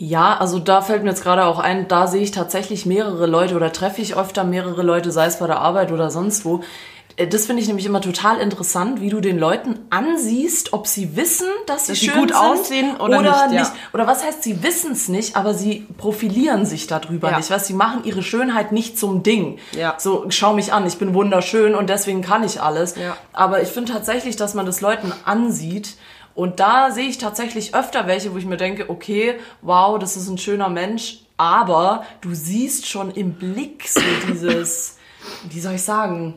[0.02, 3.56] Ja, also da fällt mir jetzt gerade auch ein, da sehe ich tatsächlich mehrere Leute
[3.58, 6.62] oder treffe ich öfter mehrere Leute, sei es bei der Arbeit oder sonst wo.
[7.18, 11.18] Äh, Das finde ich nämlich immer total interessant, wie du den Leuten ansiehst, ob sie
[11.18, 13.74] wissen, dass sie Dass sie schön gut sind aussehen oder nicht, ja.
[13.92, 17.38] Oder was heißt, sie wissen es nicht, aber sie profilieren sich darüber Ja.
[17.38, 17.50] nicht.
[17.52, 19.60] Was sie machen ihre Schönheit nicht zum Ding.
[19.74, 19.96] Ja.
[19.98, 22.96] So, schau mich an, ich bin wunderschön und deswegen kann ich alles.
[22.96, 23.18] Ja.
[23.34, 25.98] Aber ich finde tatsächlich, dass man das Leuten ansieht.
[26.40, 30.30] Und da sehe ich tatsächlich öfter welche, wo ich mir denke, okay, wow, das ist
[30.30, 34.00] ein schöner Mensch, aber du siehst schon im Blick so
[34.30, 35.00] dieses,
[35.50, 36.36] wie soll ich sagen,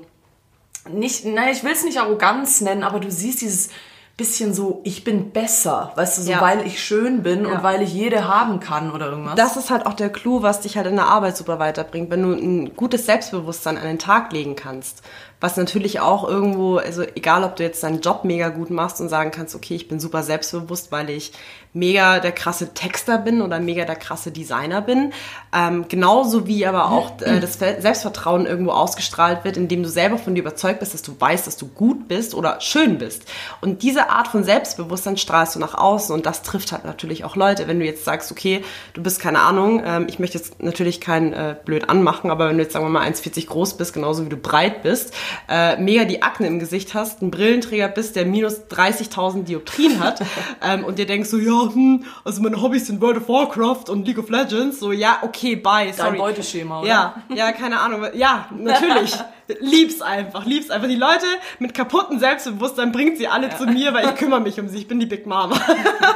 [0.90, 3.70] nicht, nein, ich will es nicht Arroganz nennen, aber du siehst dieses
[4.16, 6.40] bisschen so, ich bin besser, weißt du, so Ja.
[6.40, 7.52] weil ich schön bin Ja.
[7.52, 9.34] und weil ich jede haben kann oder irgendwas.
[9.36, 12.22] Das ist halt auch der Clou, was dich halt in der Arbeit super weiterbringt, wenn
[12.22, 15.02] du ein gutes Selbstbewusstsein an den Tag legen kannst.
[15.40, 19.08] Was natürlich auch irgendwo, also egal ob du jetzt deinen Job mega gut machst und
[19.08, 21.32] sagen kannst, okay, ich bin super selbstbewusst, weil ich
[21.74, 25.12] mega der krasse Texter bin oder mega der krasse Designer bin.
[25.54, 30.18] Ähm, genauso wie aber auch äh, das Ver- Selbstvertrauen irgendwo ausgestrahlt wird, indem du selber
[30.18, 33.24] von dir überzeugt bist, dass du weißt, dass du gut bist oder schön bist.
[33.60, 37.36] Und diese Art von Selbstbewusstsein strahlst du nach außen und das trifft halt natürlich auch
[37.36, 37.68] Leute.
[37.68, 41.32] Wenn du jetzt sagst, okay, du bist keine Ahnung, ähm, ich möchte jetzt natürlich kein
[41.32, 44.30] äh, blöd anmachen, aber wenn du jetzt sagen wir mal 1,40 groß bist, genauso wie
[44.30, 45.14] du breit bist,
[45.48, 50.22] äh, mega die Akne im Gesicht hast, ein Brillenträger bist, der minus 30.000 Dioptrien hat
[50.62, 54.06] ähm, und dir denkst so, ja, hm, also meine Hobbys sind World of Warcraft und
[54.06, 56.18] League of Legends, so, ja, okay, bye, Dein sorry.
[56.18, 56.88] Beuteschema, oder?
[56.88, 58.06] Ja, ja, keine Ahnung.
[58.14, 59.14] Ja, natürlich.
[59.60, 60.88] lieb's einfach, lieb's einfach.
[60.88, 61.26] Die Leute
[61.58, 64.78] mit kaputten Selbstbewusstsein bringt sie alle zu mir, weil ich kümmere mich um sie.
[64.78, 65.56] Ich bin die Big Mama.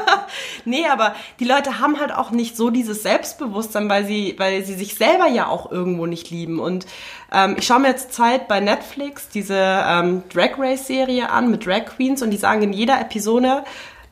[0.64, 4.74] nee, aber die Leute haben halt auch nicht so dieses Selbstbewusstsein, weil sie, weil sie
[4.74, 6.59] sich selber ja auch irgendwo nicht lieben.
[6.61, 6.87] Und
[7.32, 11.66] ähm, ich schaue mir jetzt Zeit bei Netflix diese ähm, Drag Race Serie an mit
[11.66, 13.64] Drag Queens und die sagen in jeder Episode,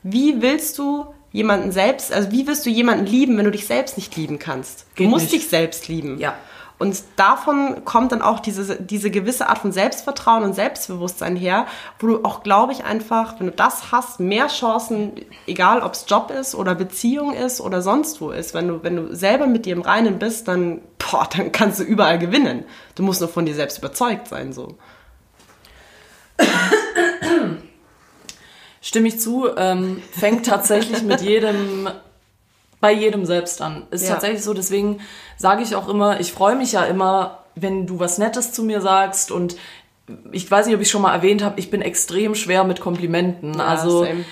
[0.02, 3.96] wie willst du jemanden selbst, also wie wirst du jemanden lieben, wenn du dich selbst
[3.96, 4.86] nicht lieben kannst?
[4.94, 5.42] Du Geht musst nicht.
[5.42, 6.18] dich selbst lieben.
[6.18, 6.36] Ja.
[6.78, 11.66] Und davon kommt dann auch diese, diese gewisse Art von Selbstvertrauen und Selbstbewusstsein her,
[11.98, 15.12] wo du auch, glaube ich, einfach, wenn du das hast, mehr Chancen,
[15.48, 18.94] egal ob es Job ist oder Beziehung ist oder sonst wo ist, wenn du, wenn
[18.94, 22.64] du selber mit dir im Reinen bist, dann, boah, dann kannst du überall gewinnen.
[22.94, 24.78] Du musst nur von dir selbst überzeugt sein, so.
[28.84, 31.88] Stimme ich zu, ähm, fängt tatsächlich mit jedem,
[32.82, 33.84] bei jedem selbst an.
[33.90, 34.10] Ist Ja.
[34.10, 35.00] tatsächlich so, deswegen
[35.38, 38.82] sage ich auch immer, ich freue mich ja immer, wenn du was Nettes zu mir
[38.82, 39.56] sagst und
[40.32, 43.58] ich weiß nicht, ob ich schon mal erwähnt habe, ich bin extrem schwer mit Komplimenten.
[43.58, 44.26] also same.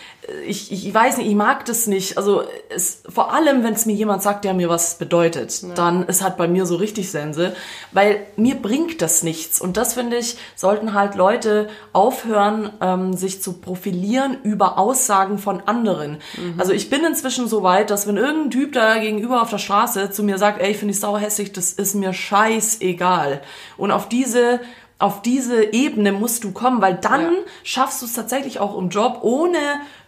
[0.46, 2.16] Ich, ich weiß nicht, ich mag das nicht.
[2.16, 6.22] Also es, vor allem, wenn es mir jemand sagt, der mir was bedeutet, dann ist
[6.22, 7.54] halt bei mir so richtig Sense,
[7.90, 9.60] weil mir bringt das nichts.
[9.60, 15.60] Und das finde ich, sollten halt Leute aufhören, ähm, sich zu profilieren über Aussagen von
[15.66, 16.18] anderen.
[16.56, 20.10] Also ich bin inzwischen so weit, dass wenn irgendein Typ da gegenüber auf der Straße
[20.12, 23.40] zu mir sagt, ey, ich finde dich sauer hässlich, das ist mir scheißegal.
[23.76, 24.60] Und auf diese
[24.98, 27.38] auf diese Ebene musst du kommen, weil dann Ja.
[27.64, 29.58] schaffst du es tatsächlich auch im Job, ohne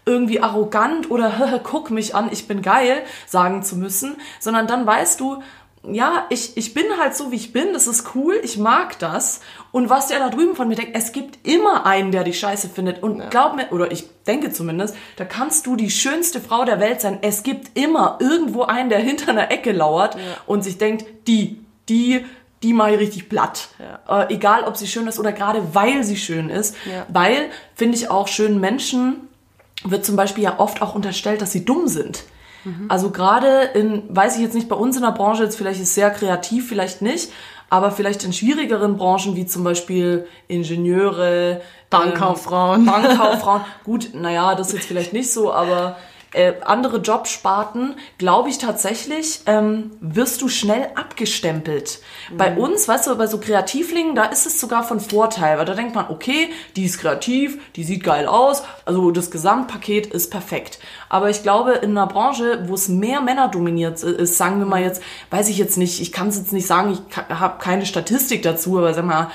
[0.06, 5.20] irgendwie arrogant oder guck mich an, ich bin geil sagen zu müssen, sondern dann weißt
[5.20, 5.42] du,
[5.90, 9.40] ja, ich, ich bin halt so, wie ich bin, das ist cool, ich mag das.
[9.70, 12.68] Und was der da drüben von mir denkt, es gibt immer einen, der dich scheiße
[12.70, 13.02] findet.
[13.02, 17.00] Und glaub mir, oder ich denke zumindest, da kannst du die schönste Frau der Welt
[17.00, 17.18] sein.
[17.20, 22.24] Es gibt immer irgendwo einen, der hinter einer Ecke lauert und sich denkt, die, die,
[22.62, 23.68] die mache ich richtig platt.
[24.08, 26.76] Äh, egal, ob sie schön ist oder gerade weil sie schön ist.
[26.90, 27.06] Ja.
[27.08, 29.28] Weil, finde ich auch, schönen Menschen
[29.84, 32.24] wird zum Beispiel ja oft auch unterstellt, dass sie dumm sind.
[32.88, 35.94] Also gerade in, weiß ich jetzt nicht, bei uns in der Branche jetzt vielleicht ist
[35.94, 37.30] sehr kreativ, vielleicht nicht,
[37.68, 42.80] aber vielleicht in schwierigeren Branchen wie zum Beispiel Ingenieure, Bankkauffrauen.
[42.80, 43.62] ähm, Bankkauffrauen.
[43.84, 45.96] Gut, naja, das ist jetzt vielleicht nicht so, aber
[46.34, 52.00] äh, andere Jobsparten, glaube ich tatsächlich, ähm, wirst du schnell abgestempelt.
[52.30, 52.36] Mhm.
[52.36, 55.74] Bei uns, weißt du, bei so Kreativlingen, da ist es sogar von Vorteil, weil da
[55.74, 60.78] denkt man, okay, die ist kreativ, die sieht geil aus, also das Gesamtpaket ist perfekt.
[61.08, 64.82] Aber ich glaube, in einer Branche, wo es mehr Männer dominiert ist, sagen wir mal
[64.82, 68.42] jetzt, weiß ich jetzt nicht, ich kann es jetzt nicht sagen, ich habe keine Statistik
[68.42, 69.30] dazu, aber sag mal,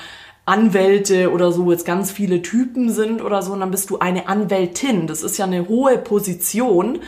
[0.50, 4.28] Anwälte oder so jetzt ganz viele Typen sind oder so, und dann bist du eine
[4.28, 5.06] Anwältin.
[5.06, 6.98] Das ist ja eine hohe Position.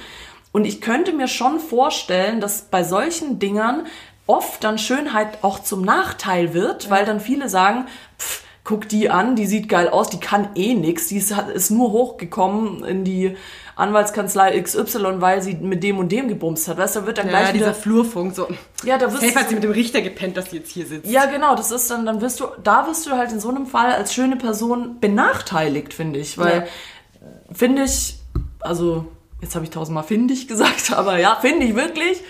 [0.52, 3.86] Und ich könnte mir schon vorstellen, dass bei solchen Dingern
[4.26, 6.90] oft dann Schönheit auch zum Nachteil wird, ja.
[6.90, 7.86] weil dann viele sagen,
[8.18, 11.70] pff, guck die an, die sieht geil aus, die kann eh nix, die ist, ist
[11.70, 13.36] nur hochgekommen in die
[13.74, 16.76] Anwaltskanzlei XY, weil sie mit dem und dem gebumst hat.
[16.76, 18.48] Weißt du, da wird dann ja, gleich dieser wieder, Flurfunk so.
[18.84, 21.10] Ja, da wirst Safe hat sie mit dem Richter gepennt, dass sie jetzt hier sitzt.
[21.10, 23.66] Ja, genau, das ist dann, dann wirst du, da wirst du halt in so einem
[23.66, 27.24] Fall als schöne Person benachteiligt, finde ich, weil ja.
[27.54, 28.18] finde ich,
[28.60, 29.06] also
[29.40, 32.22] jetzt habe ich tausendmal finde ich gesagt, aber ja, finde ich wirklich,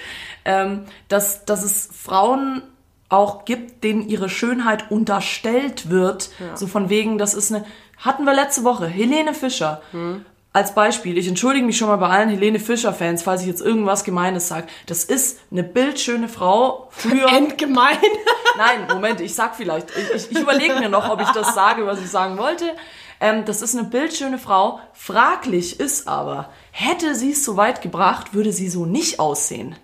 [0.45, 2.63] ähm, dass, dass es Frauen
[3.09, 6.57] auch gibt, denen ihre Schönheit unterstellt wird, ja.
[6.57, 7.67] so von wegen, das ist eine,
[7.99, 9.83] hatten wir letzte Woche, Helene Fischer.
[9.91, 13.63] Hm als Beispiel, ich entschuldige mich schon mal bei allen Helene Fischer-Fans, falls ich jetzt
[13.63, 14.67] irgendwas Gemeines sage.
[14.87, 16.89] Das ist eine bildschöne Frau.
[16.91, 17.29] Früher.
[17.33, 17.97] Endgemein.
[18.59, 19.89] Nein, Moment, ich sag vielleicht.
[19.97, 22.75] Ich, ich überlege mir noch, ob ich das sage, was ich sagen wollte.
[23.19, 24.81] Ähm, das ist eine bildschöne Frau.
[24.93, 29.77] Fraglich ist aber, hätte sie es so weit gebracht, würde sie so nicht aussehen.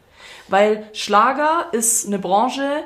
[0.48, 2.84] Weil Schlager ist eine Branche,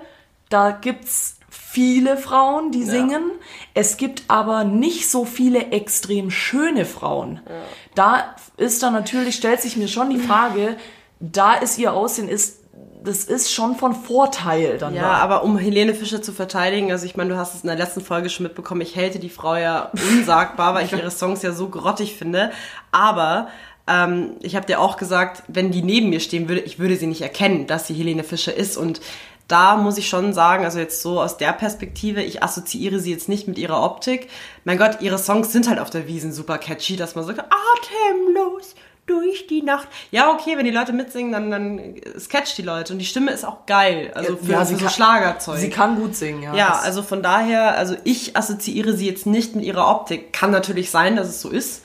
[0.51, 3.23] da gibt's viele Frauen, die singen.
[3.31, 3.47] Ja.
[3.75, 7.41] Es gibt aber nicht so viele extrem schöne Frauen.
[7.47, 7.55] Ja.
[7.95, 10.77] Da ist dann natürlich, stellt sich mir schon die Frage,
[11.21, 12.63] da ist ihr Aussehen, ist
[13.05, 14.95] das ist schon von Vorteil dann.
[14.95, 15.13] Ja, da.
[15.15, 18.01] aber um Helene Fischer zu verteidigen, also ich meine, du hast es in der letzten
[18.01, 21.69] Folge schon mitbekommen, ich hälte die Frau ja unsagbar, weil ich ihre Songs ja so
[21.69, 22.53] grottig finde.
[22.93, 23.49] Aber
[23.89, 27.09] ähm, ich habe dir auch gesagt, wenn die neben mir stehen würde, ich würde sie
[27.09, 28.77] nicht erkennen, dass sie Helene Fischer ist.
[28.77, 29.01] Und
[29.49, 33.29] da muss ich schon sagen, also jetzt so aus der Perspektive, ich assoziiere sie jetzt
[33.29, 34.29] nicht mit ihrer Optik.
[34.65, 38.75] Mein Gott, ihre Songs sind halt auf der Wiesen super catchy, dass man so atemlos
[39.07, 39.89] durch die Nacht.
[40.11, 42.93] Ja, okay, wenn die Leute mitsingen, dann, dann sketcht die Leute.
[42.93, 44.13] Und die Stimme ist auch geil.
[44.15, 45.59] Also für, ja, für so kann, Schlagerzeug.
[45.59, 46.55] Sie kann gut singen, ja.
[46.55, 50.33] Ja, also von daher, also ich assoziiere sie jetzt nicht mit ihrer Optik.
[50.33, 51.83] Kann natürlich sein, dass es so ist.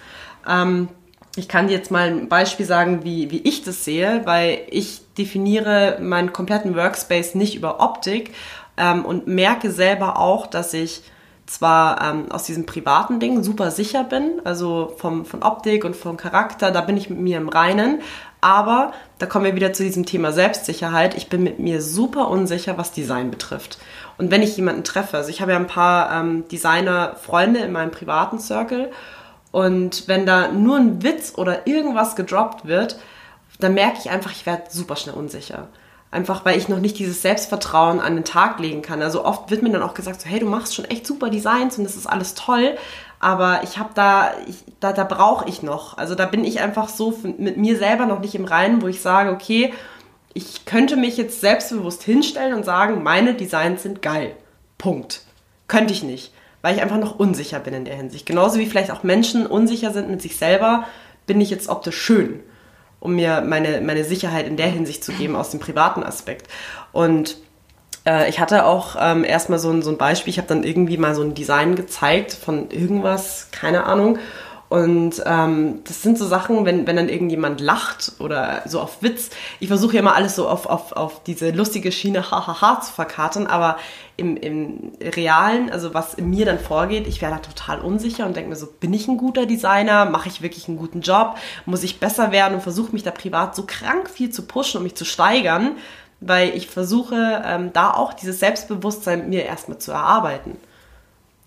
[0.47, 0.89] Ähm,
[1.37, 5.01] ich kann dir jetzt mal ein Beispiel sagen, wie, wie ich das sehe, weil ich
[5.17, 8.33] definiere meinen kompletten Workspace nicht über Optik
[8.75, 11.03] ähm, und merke selber auch, dass ich
[11.45, 16.17] zwar ähm, aus diesem privaten Ding super sicher bin, also vom, von Optik und vom
[16.17, 18.01] Charakter, da bin ich mit mir im Reinen,
[18.41, 21.15] aber da kommen wir wieder zu diesem Thema Selbstsicherheit.
[21.15, 23.77] Ich bin mit mir super unsicher, was Design betrifft.
[24.17, 27.91] Und wenn ich jemanden treffe, also ich habe ja ein paar ähm, Designer-Freunde in meinem
[27.91, 28.91] privaten Circle
[29.57, 32.99] und wenn da nur ein Witz oder irgendwas gedroppt wird,
[33.59, 35.69] dann merke ich einfach, ich werde super schnell unsicher.
[36.11, 39.01] Einfach weil ich noch nicht dieses Selbstvertrauen an den Tag legen kann.
[39.01, 41.75] Also oft wird mir dann auch gesagt, so, hey, du machst schon echt super Designs
[41.79, 42.77] und das ist alles toll,
[43.19, 44.29] aber ich habe da,
[44.79, 45.97] da, da brauche ich noch.
[45.97, 49.01] Also da bin ich einfach so mit mir selber noch nicht im Reinen, wo ich
[49.01, 49.73] sage, okay,
[50.35, 54.35] ich könnte mich jetzt selbstbewusst hinstellen und sagen, meine Designs sind geil.
[54.77, 55.21] Punkt.
[55.67, 56.31] Könnte ich nicht
[56.67, 58.25] weil ich einfach noch unsicher bin in der Hinsicht.
[58.25, 60.83] Genauso wie vielleicht auch Menschen unsicher sind mit sich selber,
[61.25, 62.41] bin ich jetzt optisch schön,
[62.99, 66.47] um mir meine, meine Sicherheit in der Hinsicht zu geben aus dem privaten Aspekt.
[66.91, 67.37] Und
[68.05, 70.97] äh, ich hatte auch ähm, erstmal so ein, so ein Beispiel, ich habe dann irgendwie
[70.97, 74.19] mal so ein Design gezeigt von irgendwas, keine Ahnung.
[74.69, 79.29] Und ähm, das sind so Sachen, wenn, wenn dann irgendjemand lacht oder so auf Witz.
[79.61, 83.47] Ich versuche ja immer alles so auf, auf, auf diese lustige Schiene hahaha zu verkatern,
[83.47, 83.77] aber
[84.17, 88.35] im, im Realen, also was in mir dann vorgeht, ich wäre da total unsicher und
[88.35, 90.03] denke mir so, bin ich ein guter Designer?
[90.03, 91.37] Mache ich wirklich einen guten Job?
[91.65, 92.55] Muss ich besser werden?
[92.55, 95.77] Und versuche mich da privat so krank viel zu pushen, um mich zu steigern,
[96.19, 100.57] weil ich versuche, ähm, da auch dieses Selbstbewusstsein mir erstmal zu erarbeiten.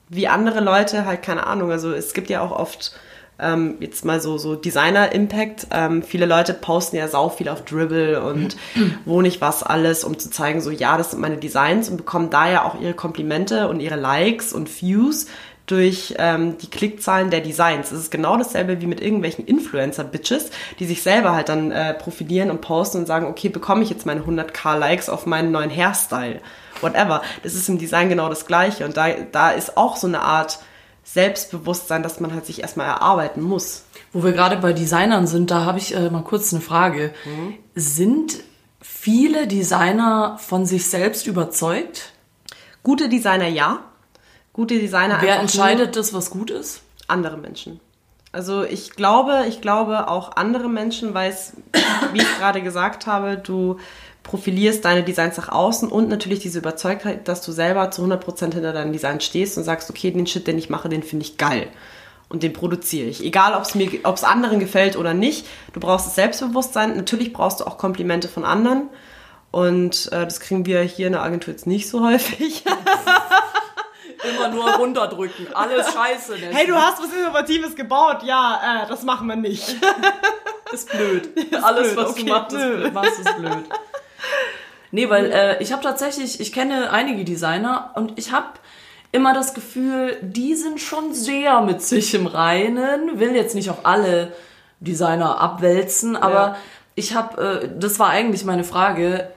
[0.09, 2.93] Wie andere Leute halt, keine Ahnung, also es gibt ja auch oft
[3.41, 5.69] ähm, jetzt mal so, so Designer-Impact.
[5.71, 8.57] Ähm, viele Leute posten ja sau viel auf Dribble und
[9.05, 12.31] wo nicht was alles, um zu zeigen, so ja, das sind meine Designs und bekommen
[12.31, 15.27] da ja auch ihre Komplimente und ihre Likes und Views
[15.71, 17.93] durch ähm, die Klickzahlen der Designs.
[17.93, 20.51] Es ist genau dasselbe wie mit irgendwelchen Influencer-Bitches,
[20.81, 24.05] die sich selber halt dann äh, profilieren und posten und sagen, okay, bekomme ich jetzt
[24.05, 26.41] meine 100k Likes auf meinen neuen Hairstyle?
[26.81, 27.23] Whatever.
[27.45, 28.85] Das ist im Design genau das Gleiche.
[28.85, 30.59] Und da, da ist auch so eine Art
[31.13, 33.85] Selbstbewusstsein, dass man halt sich erstmal erarbeiten muss.
[34.13, 37.13] Wo wir gerade bei Designern sind, da habe ich äh, mal kurz eine Frage.
[37.25, 37.55] Mhm.
[37.75, 38.37] Sind
[38.81, 42.13] viele Designer von sich selbst überzeugt?
[42.83, 43.81] Gute Designer ja.
[44.53, 46.83] Gute Designer Wer entscheidet das, was gut ist?
[47.09, 47.81] Andere Menschen.
[48.33, 51.55] Also ich glaube, ich glaube auch andere Menschen, weil es,
[52.13, 53.79] wie ich gerade gesagt habe, du
[54.31, 58.73] profilierst deine Designs nach außen und natürlich diese Überzeugtheit, dass du selber zu 100% hinter
[58.73, 61.67] deinem Design stehst und sagst, okay, den Shit, den ich mache, den finde ich geil.
[62.29, 63.25] Und den produziere ich.
[63.25, 65.47] Egal, ob es mir, ob es anderen gefällt oder nicht.
[65.73, 66.97] Du brauchst das Selbstbewusstsein.
[66.97, 68.89] Natürlich brauchst du auch Komplimente von anderen.
[69.51, 72.63] Und äh, das kriegen wir hier in der Agentur jetzt nicht so häufig.
[74.23, 75.49] Immer nur runterdrücken.
[75.55, 76.35] Alles scheiße.
[76.35, 76.55] Nessie.
[76.55, 78.23] hey, du hast was Innovatives gebaut.
[78.23, 79.75] Ja, äh, das machen wir nicht.
[80.73, 81.31] ist blöd.
[81.61, 82.95] Alles, blöd, was okay, du machst, ist blöd.
[82.95, 83.65] machst, ist blöd.
[84.93, 88.49] Nee, weil äh, ich habe tatsächlich, ich kenne einige Designer und ich habe
[89.13, 93.19] immer das Gefühl, die sind schon sehr mit sich im Reinen.
[93.21, 94.33] Will jetzt nicht auf alle
[94.81, 96.57] Designer abwälzen, aber Ja.
[96.95, 99.31] ich habe, äh, das war eigentlich meine Frage,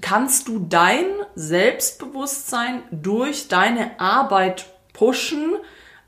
[0.00, 5.54] kannst du dein Selbstbewusstsein durch deine Arbeit pushen,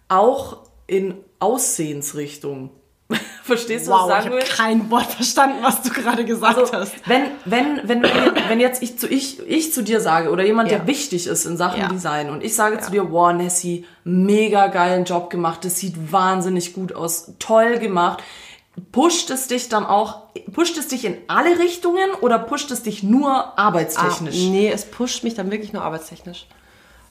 [0.08, 2.70] auch in Aussehensrichtung?
[3.44, 4.56] Verstehst du, was Wow, ich ich sagen habe will?
[4.56, 6.92] kein Wort verstanden, was du gerade gesagt Also, hast.
[7.06, 8.02] wenn, wenn, wenn,
[8.48, 10.78] wenn, jetzt ich zu, ich, ich zu dir sage oder jemand, Ja.
[10.78, 11.88] der wichtig ist in Sachen Ja.
[11.88, 16.72] Design und ich sage zu dir, wow, Nessie, mega geilen Job gemacht, das sieht wahnsinnig
[16.74, 18.22] gut aus, toll gemacht.
[18.90, 20.22] Pusht es dich dann auch,
[20.54, 24.34] pusht es dich in alle Richtungen oder pusht es dich nur arbeitstechnisch?
[24.34, 26.46] Ah, nee, es pusht mich dann wirklich nur arbeitstechnisch.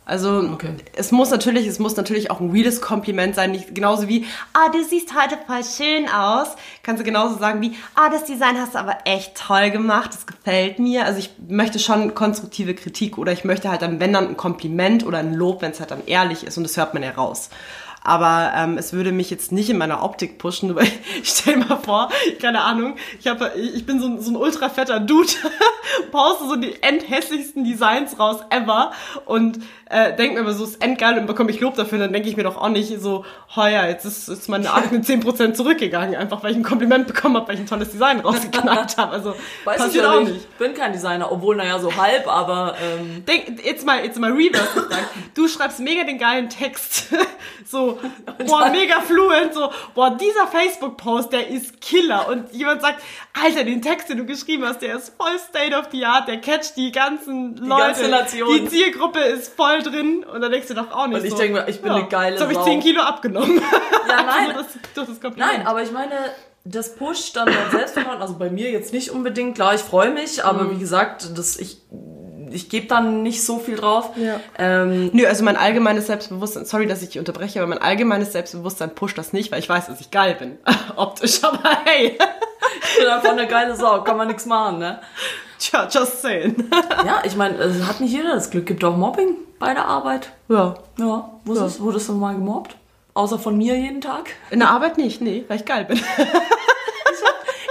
[0.03, 0.75] Also Okay.
[0.95, 4.69] es muss natürlich, es muss natürlich auch ein reales Kompliment sein, nicht genauso wie, ah,
[4.69, 6.47] du siehst heute voll schön aus.
[6.83, 10.25] Kannst du genauso sagen wie, ah, das Design hast du aber echt toll gemacht, das
[10.25, 11.05] gefällt mir.
[11.05, 15.05] Also ich möchte schon konstruktive Kritik oder ich möchte halt dann, wenn dann ein Kompliment
[15.05, 17.49] oder ein Lob, wenn es halt dann ehrlich ist und das hört man ja raus.
[18.03, 20.73] Aber ähm, es würde mich jetzt nicht in meiner Optik pushen.
[20.75, 20.87] weil-
[21.21, 22.09] Ich stell mal vor,
[22.41, 25.29] keine Ahnung, ich, hab, ich bin so, ein- so ein ultra fetter Dude,
[26.11, 28.91] poste so die endhässlichsten Designs raus ever
[29.25, 29.59] und
[29.91, 31.99] äh, denke mir aber so, ist endgeil und bekomme ich Lob dafür.
[31.99, 33.25] Dann denke ich mir doch auch nicht so,
[33.55, 37.47] heuer, jetzt ist, ist meine Akne 10% zurückgegangen, einfach weil ich ein Kompliment bekommen habe,
[37.47, 39.11] weil ich ein tolles Design rausgeknallt habe.
[39.11, 40.35] Also Weiß ich passiert ja auch nicht.
[40.35, 44.31] Ich bin kein Designer, obwohl, naja, so halb, aber ähm, Denk, jetzt mal, jetzt mal
[44.31, 45.09] reverse gefragt.
[45.35, 47.07] Du schreibst mega den geilen Text.
[47.71, 47.99] So,
[48.47, 49.53] boah, mega fluent.
[49.53, 52.27] So, boah, dieser Facebook-Post, der ist Killer.
[52.27, 53.01] Und jemand sagt,
[53.41, 56.27] Alter, den Text, den du geschrieben hast, der ist voll state of the art.
[56.27, 58.09] Der catcht die ganzen Leute.
[58.09, 58.37] ganze.
[58.37, 60.23] Die Zielgruppe ist voll drin.
[60.23, 61.37] Und dann denkst du doch auch nicht Und ich so.
[61.37, 62.65] denk mir, ich bin eine geile Jetzt habe ich Sau.
[62.65, 63.61] 10 Kilo abgenommen.
[64.07, 64.53] ja, nein,
[64.95, 65.37] das, das Kompliment.
[65.57, 66.13] Nein, aber ich meine,
[66.63, 68.21] das pusht dann dein Selbstvertrauen.
[68.21, 69.55] Also bei mir jetzt nicht unbedingt.
[69.55, 70.71] Klar, ich freue mich, aber Mhm.
[70.75, 71.77] wie gesagt, das, ich,
[72.51, 74.11] ich gebe dann nicht so viel drauf.
[74.17, 74.39] Ja.
[74.59, 78.93] Ähm, Nö, also mein allgemeines Selbstbewusstsein, sorry, dass ich dich unterbreche, aber mein allgemeines Selbstbewusstsein
[78.93, 80.57] pusht das nicht, weil ich weiß, dass ich geil bin.
[80.97, 82.17] Optisch, aber hey.
[82.83, 84.99] ich bin einfach eine geile Sau, kann man nichts machen, ne?
[85.71, 86.55] Tja, just saying.
[87.05, 88.65] Ja, ich meine, es hat nicht jeder das Glück.
[88.65, 90.31] Gibt auch Mobbing bei der Arbeit.
[90.49, 90.73] Ja.
[90.97, 91.85] Ja, wurdest, ja.
[91.85, 92.75] wurdest du mal gemobbt?
[93.13, 94.31] Außer von mir jeden Tag?
[94.49, 95.99] In der Arbeit nicht, nee, weil ich geil bin.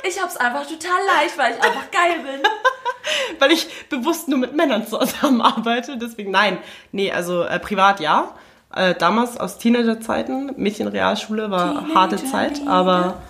[0.03, 2.43] Ich hab's einfach total leicht, weil ich einfach geil bin.
[3.39, 6.59] weil ich bewusst nur mit Männern zusammenarbeite, deswegen nein.
[6.91, 8.35] Nee, also äh, privat ja.
[8.75, 13.23] Äh, damals aus Teenagerzeiten, Mädchenrealschule war harte Zeit, aber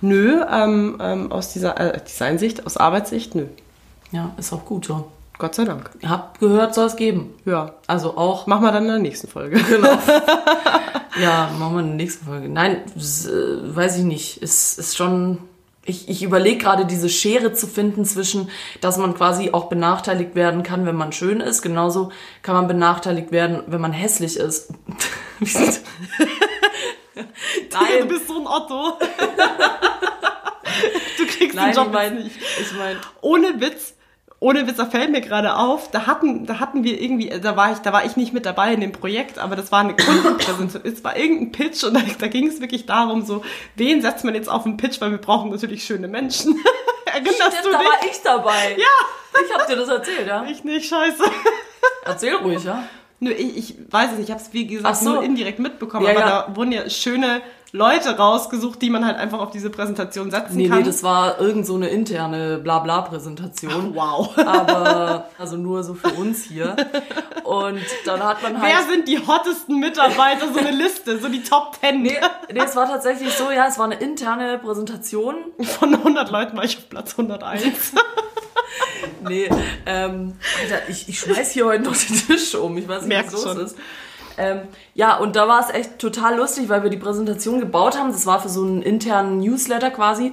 [0.00, 3.46] nö, ähm, ähm, aus dieser äh, Designsicht, aus Arbeitssicht, nö.
[4.12, 5.08] Ja, ist auch gut so.
[5.38, 5.90] Gott sei Dank.
[6.06, 7.34] Hab gehört, soll es geben.
[7.44, 7.72] Ja.
[7.86, 9.60] Also auch Machen wir dann in der nächsten Folge.
[9.62, 9.88] Genau.
[11.20, 12.48] ja, machen wir in der nächsten Folge.
[12.48, 14.42] Nein, äh, weiß ich nicht.
[14.42, 15.38] Es ist schon.
[15.88, 18.48] Ich, ich überlege gerade, diese Schere zu finden zwischen,
[18.80, 21.62] dass man quasi auch benachteiligt werden kann, wenn man schön ist.
[21.62, 22.10] Genauso
[22.42, 24.70] kann man benachteiligt werden, wenn man hässlich ist.
[25.38, 25.82] Wie sieht-
[27.14, 27.22] Du
[27.72, 28.98] Nein, bist so ein Otto.
[31.18, 32.36] Du kriegst nein, den Job ich jetzt nicht.
[32.60, 33.94] ich mein, Ohne Witz,
[34.38, 37.72] ohne Witz, da fällt mir gerade auf, da hatten, da hatten wir irgendwie, da war
[37.72, 40.92] ich, da war ich nicht mit dabei in dem Projekt, aber das war eine Kundenpräsentation,
[40.92, 43.42] es war irgendein Pitch und da, da ging es wirklich darum, so,
[43.76, 46.62] wen setzt man jetzt auf den Pitch, weil wir brauchen natürlich schöne Menschen.
[47.06, 47.88] Erinnerst stimmt, du da dich?
[47.88, 48.76] war ich dabei.
[48.78, 49.42] Ja.
[49.46, 50.44] Ich hab dir das erzählt, ja.
[50.50, 51.22] Ich nicht, scheiße.
[52.04, 52.84] Erzähl ruhig, ja.
[53.20, 55.14] Nö, ich, ich weiß es nicht, ich habe es wie gesagt so.
[55.14, 56.46] nur indirekt mitbekommen, Ja, aber ja.
[56.48, 57.40] da wurden ja schöne
[57.72, 60.78] Leute rausgesucht, die man halt einfach auf diese Präsentation setzen Nee, kann.
[60.78, 63.94] nee, das war irgend so eine interne Blabla-Präsentation.
[63.94, 64.36] wow.
[64.38, 66.76] aber also nur so für uns hier.
[67.44, 68.72] Und dann hat man halt.
[68.72, 70.52] Wer sind die hottesten Mitarbeiter?
[70.52, 72.02] So eine Liste, so die Top 10.
[72.02, 72.16] Nee,
[72.52, 75.34] nee, es war tatsächlich so, ja, es war eine interne Präsentation.
[75.78, 77.92] Von 100 Leuten war ich auf Platz 101.
[79.28, 79.48] Nee,
[79.86, 82.76] ähm, Alter, ich, ich schmeiß hier heute noch den Tisch um.
[82.76, 83.64] Ich weiß nicht, Merkst was los schon.
[83.66, 83.76] ist.
[84.38, 84.60] Ähm,
[84.94, 88.12] ja, und da war es echt total lustig, weil wir die Präsentation gebaut haben.
[88.12, 90.32] Das war für so einen internen Newsletter quasi.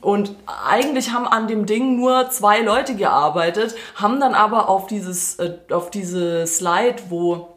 [0.00, 5.36] Und eigentlich haben an dem Ding nur zwei Leute gearbeitet, haben dann aber auf dieses,
[5.36, 7.51] äh, auf diese Slide, wo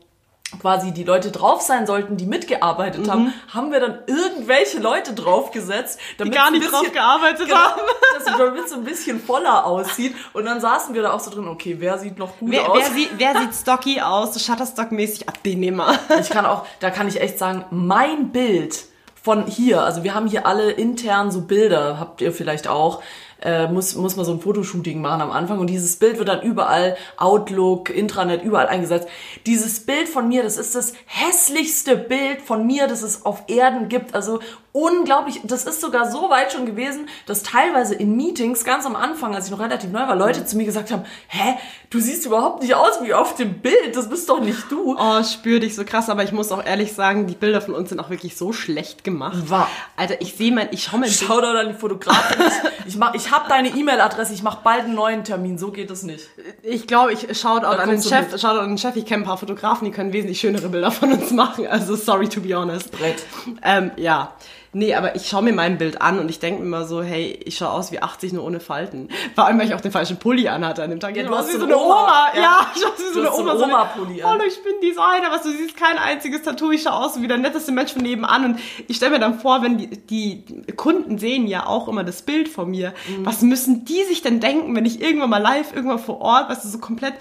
[0.60, 6.00] quasi die Leute drauf sein sollten, die mitgearbeitet haben, haben wir dann irgendwelche Leute draufgesetzt,
[6.18, 6.38] damit Mhm.
[6.38, 7.82] gar es nicht drauf bisschen- gearbeitet genau, haben.
[8.18, 10.16] dass es damit so ein bisschen voller aussieht.
[10.34, 12.78] Und dann saßen wir da auch so drin, okay, wer sieht noch gut Wer, aus?
[12.80, 15.28] wer, sieht, wer sieht stocky aus, Shutterstock-mäßig?
[15.28, 15.98] Ab den nehmen wir.
[16.20, 18.86] Ich kann auch, da kann ich echt sagen, mein Bild
[19.22, 23.02] von hier, also wir haben hier alle intern so Bilder, habt ihr vielleicht auch,
[23.42, 26.42] äh, muss, muss man so ein Fotoshooting machen am Anfang und dieses Bild wird dann
[26.42, 29.08] überall, Outlook, Intranet, überall eingesetzt.
[29.46, 33.90] Dieses Bild von mir, das ist das hässlichste Bild von mir, das es auf Erden
[33.90, 34.16] gibt.
[34.16, 34.40] Also
[34.76, 39.34] unglaublich, das ist sogar so weit schon gewesen, dass teilweise in Meetings ganz am Anfang,
[39.34, 41.56] als ich noch relativ neu war, Leute zu mir gesagt haben, hä,
[41.90, 44.98] du siehst überhaupt nicht aus wie auf dem Bild, das bist doch nicht du.
[45.00, 47.88] Oh, spür dich so krass, aber ich muss auch ehrlich sagen, die Bilder von uns
[47.88, 49.50] sind auch wirklich so schlecht gemacht.
[49.50, 49.70] Wahr.
[49.96, 51.14] Alter, ich sehe mein, ich schau Bild.
[51.14, 52.44] Shoutout an die Fotografin.
[52.88, 55.58] Ich, mach, ich habe deine E-Mail-Adresse, ich mache bald einen neuen Termin.
[55.58, 56.28] So geht es nicht.
[56.64, 58.42] Ich glaube, ich Shoutout an den Chef, mit.
[58.42, 61.12] Shoutout an den Chef, ich kenne ein paar Fotografen, die können wesentlich schönere Bilder von
[61.12, 61.68] uns machen.
[61.68, 62.92] Also sorry to be honest.
[62.92, 63.24] Brett.
[63.64, 64.34] Ähm, ja.
[64.78, 67.40] Nee, aber ich schaue mir mein Bild an und ich denke mir immer so, hey,
[67.46, 69.08] ich schaue aus wie 80 nur ohne Falten.
[69.34, 71.16] Vor allem, weil ich auch den falschen Pulli anhatte an dem Tag.
[71.16, 72.04] Ja, du hast wie so eine Oma.
[72.04, 72.28] Oma.
[72.36, 72.72] Ja, Ja.
[72.76, 73.56] ich aus wie so eine hast so Oma.
[73.58, 74.30] so eine- Oma-Pulli an.
[74.32, 76.72] Hallo, ich bin Designer, was du siehst kein einziges Tattoo.
[76.72, 78.60] Ich schaue aus wie der netteste Mensch von nebenan und
[78.90, 80.44] ich stelle mir dann vor, wenn die, die
[80.76, 82.94] Kunden sehen ja auch immer das Bild von mir.
[83.08, 83.26] Mhm.
[83.26, 86.66] Was müssen die sich denn denken, wenn ich irgendwann mal live, irgendwann vor Ort, weißt
[86.66, 87.14] du, so komplett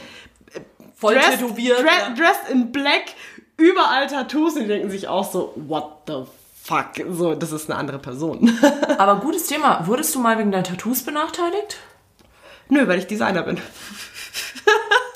[0.97, 1.79] Voll dressed, tätowiert.
[1.79, 2.15] dre ja.
[2.17, 3.05] dressed in black,
[3.57, 6.25] überall Tattoos und die denken sich auch so, what the
[6.65, 7.05] fuck?
[7.11, 8.51] So, das ist eine andere Person.
[8.99, 9.87] Aber gutes Thema.
[9.87, 11.77] Wurdest du mal wegen deinen Tattoos benachteiligt?
[12.69, 13.59] Nö, weil ich Designer bin.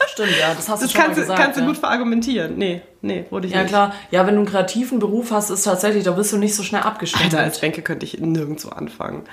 [0.08, 0.48] Stimmt, ja.
[0.54, 1.40] Das hast Das du schon kannst, mal gesagt.
[1.40, 1.66] kannst du ja.
[1.66, 2.56] gut verargumentieren.
[2.58, 3.70] Nee, nee, wurde ich Ja nicht.
[3.70, 6.62] klar, ja, wenn du einen kreativen Beruf hast, ist tatsächlich, da wirst du nicht so
[6.62, 7.24] schnell abgeschnitten.
[7.36, 9.24] Alter, als Bänke könnte ich nirgendwo anfangen.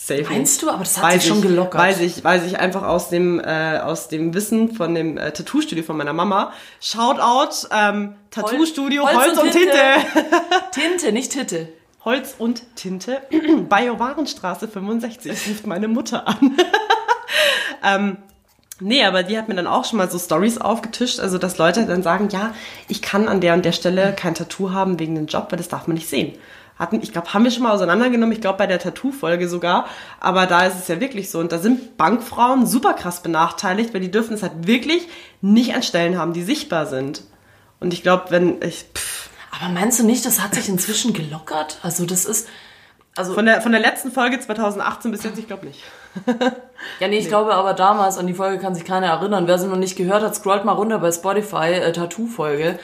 [0.00, 0.22] Safe.
[0.30, 0.70] Meinst du?
[0.70, 1.80] Aber das hat weiß sich schon ich, gelockert.
[1.80, 5.82] Weiß ich, weiß ich einfach aus dem, äh, aus dem Wissen von dem äh, Tattoo-Studio
[5.82, 6.52] von meiner Mama.
[6.80, 9.76] Shoutout, ähm, Tattoo-Studio, Holz, Holz und und Tinte.
[10.70, 11.68] Tinte, nicht Titte.
[12.04, 13.22] Holz und Tinte.
[13.68, 16.56] Bayo-Warenstraße 65 ruft meine Mutter an.
[17.84, 18.18] ähm,
[18.78, 21.84] nee, aber die hat mir dann auch schon mal so Stories aufgetischt, also dass Leute
[21.86, 22.54] dann sagen, ja,
[22.86, 25.68] ich kann an der und der Stelle kein Tattoo haben wegen dem Job, weil das
[25.68, 26.38] darf man nicht sehen.
[26.78, 29.86] Hatten, ich glaube, haben wir schon mal auseinandergenommen, ich glaube bei der Tattoo-Folge sogar,
[30.20, 31.40] aber da ist es ja wirklich so.
[31.40, 35.08] Und da sind Bankfrauen super krass benachteiligt, weil die dürfen es halt wirklich
[35.40, 37.22] nicht an Stellen haben, die sichtbar sind.
[37.80, 41.78] Und ich glaube, wenn ich, pff, Aber meinst du nicht, das hat sich inzwischen gelockert?
[41.82, 42.48] Also das ist,
[43.16, 45.82] also von der, von der letzten Folge 2018 bis jetzt, ich glaube nicht.
[47.00, 49.46] Ja, nee, ich glaube aber damals, an die Folge kann sich keiner erinnern.
[49.48, 52.78] Wer sie noch nicht gehört hat, scrollt mal runter bei Spotify, äh, Tattoo-Folge.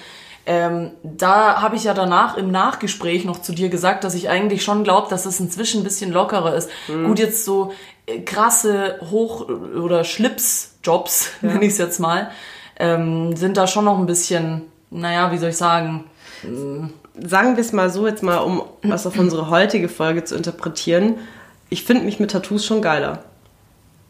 [0.47, 4.63] Ähm, da habe ich ja danach im Nachgespräch noch zu dir gesagt, dass ich eigentlich
[4.63, 6.69] schon glaube, dass es inzwischen ein bisschen lockerer ist.
[6.87, 7.73] Gut, jetzt so
[8.07, 12.31] äh, krasse Hoch- oder Schlips-Jobs, nenne ich es jetzt mal,
[12.79, 16.05] ähm, sind da schon noch ein bisschen, naja, wie soll ich sagen,
[17.21, 21.17] sagen wir es mal so, jetzt mal, um was auf unsere heutige Folge zu interpretieren.
[21.71, 23.25] Ich finde mich mit Tattoos schon geiler.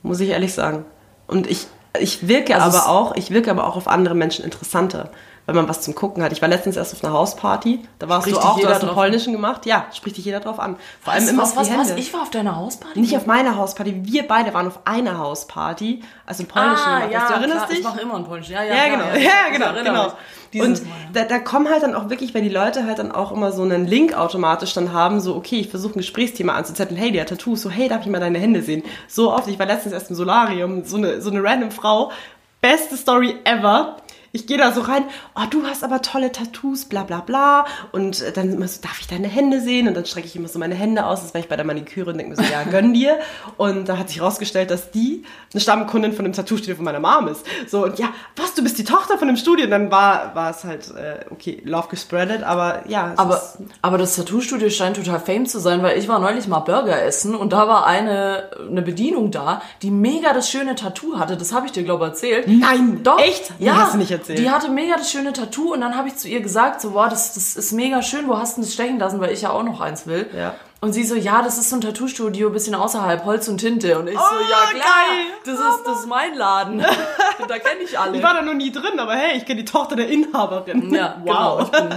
[0.03, 0.85] Muss ich ehrlich sagen.
[1.26, 1.66] Und ich,
[1.99, 5.11] ich wirke Also aber auch, ich wirke aber auch auf andere Menschen interessanter,
[5.47, 6.32] weil man was zum Gucken hat.
[6.32, 8.95] Ich war letztens erst auf einer Hausparty, da warst Spricht du auch, du hast einen
[8.95, 9.66] polnischen gemacht.
[9.66, 10.76] Ja, spricht dich jeder drauf an.
[11.01, 11.88] Vor allem was, immer was, auf was, die was?
[11.88, 12.01] Hände.
[12.01, 13.01] Ich war auf deiner Hausparty?
[13.01, 17.12] Nicht auf meiner Hausparty, wir beide waren auf einer Hausparty, also im polnischen ah, gemacht.
[17.12, 17.28] ja, hast.
[17.30, 17.78] Du erinnerst klar, dich?
[17.78, 18.53] Ich mache immer einen polnischen.
[18.53, 19.05] Ja, ja, Ja, genau.
[19.14, 20.12] ich- Ja, ich genau, genau.
[20.57, 20.84] Und ja.
[21.12, 23.62] da, da kommen halt dann auch wirklich, wenn die Leute halt dann auch immer so
[23.62, 27.30] einen Link automatisch dann haben, so, okay, ich versuche ein Gesprächsthema anzuzetteln, hey, der hat
[27.30, 28.84] Tattoos, so, hey, darf ich mal deine Hände sehen?
[29.09, 32.12] So oft, ich war letztens erst im Solarium, so eine, so eine random Frau,
[32.61, 33.97] beste Story ever.
[34.35, 35.05] Ich gehe da so rein,
[35.37, 37.66] oh, du hast aber tolle Tattoos, bla bla bla.
[37.93, 39.87] Und äh, dann immer so, darf ich deine Hände sehen?
[39.87, 42.11] Und dann strecke ich immer so meine Hände aus, das war ich bei der Maniküre
[42.11, 43.20] und denke mir so, ja, gönn dir.
[43.59, 45.22] Und da hat sich rausgestellt, dass die
[45.53, 47.47] eine Stammkundin von dem Tattoo-Studio von meiner Mom ist.
[47.68, 49.66] So, und ja, was, du bist die Tochter von dem Studio?
[49.66, 53.12] Und dann war, war es halt, äh, okay, Love gespreadet, aber ja.
[53.12, 56.49] es Aber, ist- aber das Tattoo-Studio scheint total fame zu sein, weil ich war neulich
[56.49, 61.20] mal Burger essen und da war eine, eine Bedienung da, die mega das schöne Tattoo
[61.20, 61.37] hatte.
[61.37, 62.49] Das habe ich dir, glaube ich, erzählt.
[62.49, 63.20] Nein, Doch.
[63.20, 63.53] echt?
[63.61, 64.23] Nee, Ja, hast du nicht erzählt.
[64.28, 67.08] Die hatte mega das schöne Tattoo und dann habe ich zu ihr gesagt, so, boah,
[67.08, 69.62] das, das ist mega schön, wo hast du das stechen lassen, weil ich ja auch
[69.62, 70.26] noch eins will.
[70.36, 70.54] Ja.
[70.80, 73.98] Und sie so, ja, das ist so ein Tattoo-Studio, bisschen außerhalb, Holz und Tinte.
[73.98, 75.26] Und ich so, Oh, ja klar, geil.
[75.46, 76.78] das ist, das ist mein Laden.
[77.48, 78.16] da kenne ich alle.
[78.18, 80.92] ich war da noch nie drin, aber hey, ich kenne die Tochter der Inhaberin.
[80.94, 81.60] ja, genau.
[81.62, 81.88] Ich bin,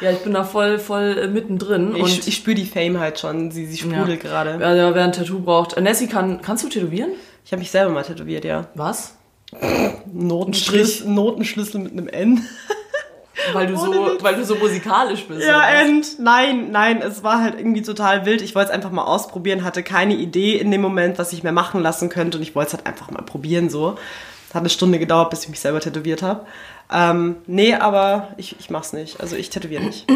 [0.00, 1.94] ja, ich bin da voll, voll äh, mittendrin.
[1.94, 4.58] und Ich, ich spüre die Fame halt schon, sie, sie sprudelt gerade.
[4.60, 5.72] Ja, ja, wer ein Tattoo braucht.
[5.72, 7.10] Äh, Nessie, kann, kannst du tätowieren?
[7.44, 8.68] Ich habe mich selber mal tätowiert, ja.
[8.76, 9.16] Was?
[10.12, 12.48] Notenschlüssel, Notenschlüssel mit einem N.
[13.52, 15.46] Weil du, so, weil du so musikalisch bist.
[15.46, 15.66] Ja?
[15.66, 16.18] End.
[16.18, 18.42] Nein, nein, es war halt irgendwie total wild.
[18.42, 21.52] Ich wollte es einfach mal ausprobieren, hatte keine Idee in dem Moment, was ich mir
[21.52, 23.96] machen lassen könnte und ich wollte es halt einfach mal probieren so.
[24.52, 26.44] Hat eine Stunde gedauert, bis ich mich selber tätowiert habe.
[26.92, 29.20] Ähm, nee, aber ich, ich mach's nicht.
[29.20, 30.06] Also ich tätowiere nicht.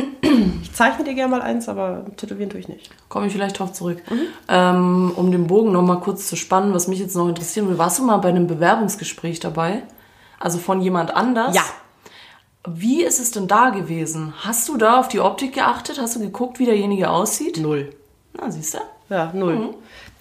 [0.63, 2.91] Ich zeichne dir gerne mal eins, aber tätowieren tue ich nicht.
[3.09, 4.03] Komme ich vielleicht drauf zurück.
[4.49, 7.79] Ähm, um den Bogen noch mal kurz zu spannen, was mich jetzt noch interessieren will.
[7.79, 9.83] Warst du mal bei einem Bewerbungsgespräch dabei?
[10.41, 11.55] Also von jemand anders?
[11.55, 11.63] Ja.
[12.67, 14.33] Wie ist es denn da gewesen?
[14.39, 16.01] Hast du da auf die Optik geachtet?
[16.01, 17.59] Hast du geguckt, wie derjenige aussieht?
[17.61, 17.95] Null.
[18.33, 18.79] Na, siehst du?
[19.11, 19.75] Ja, null.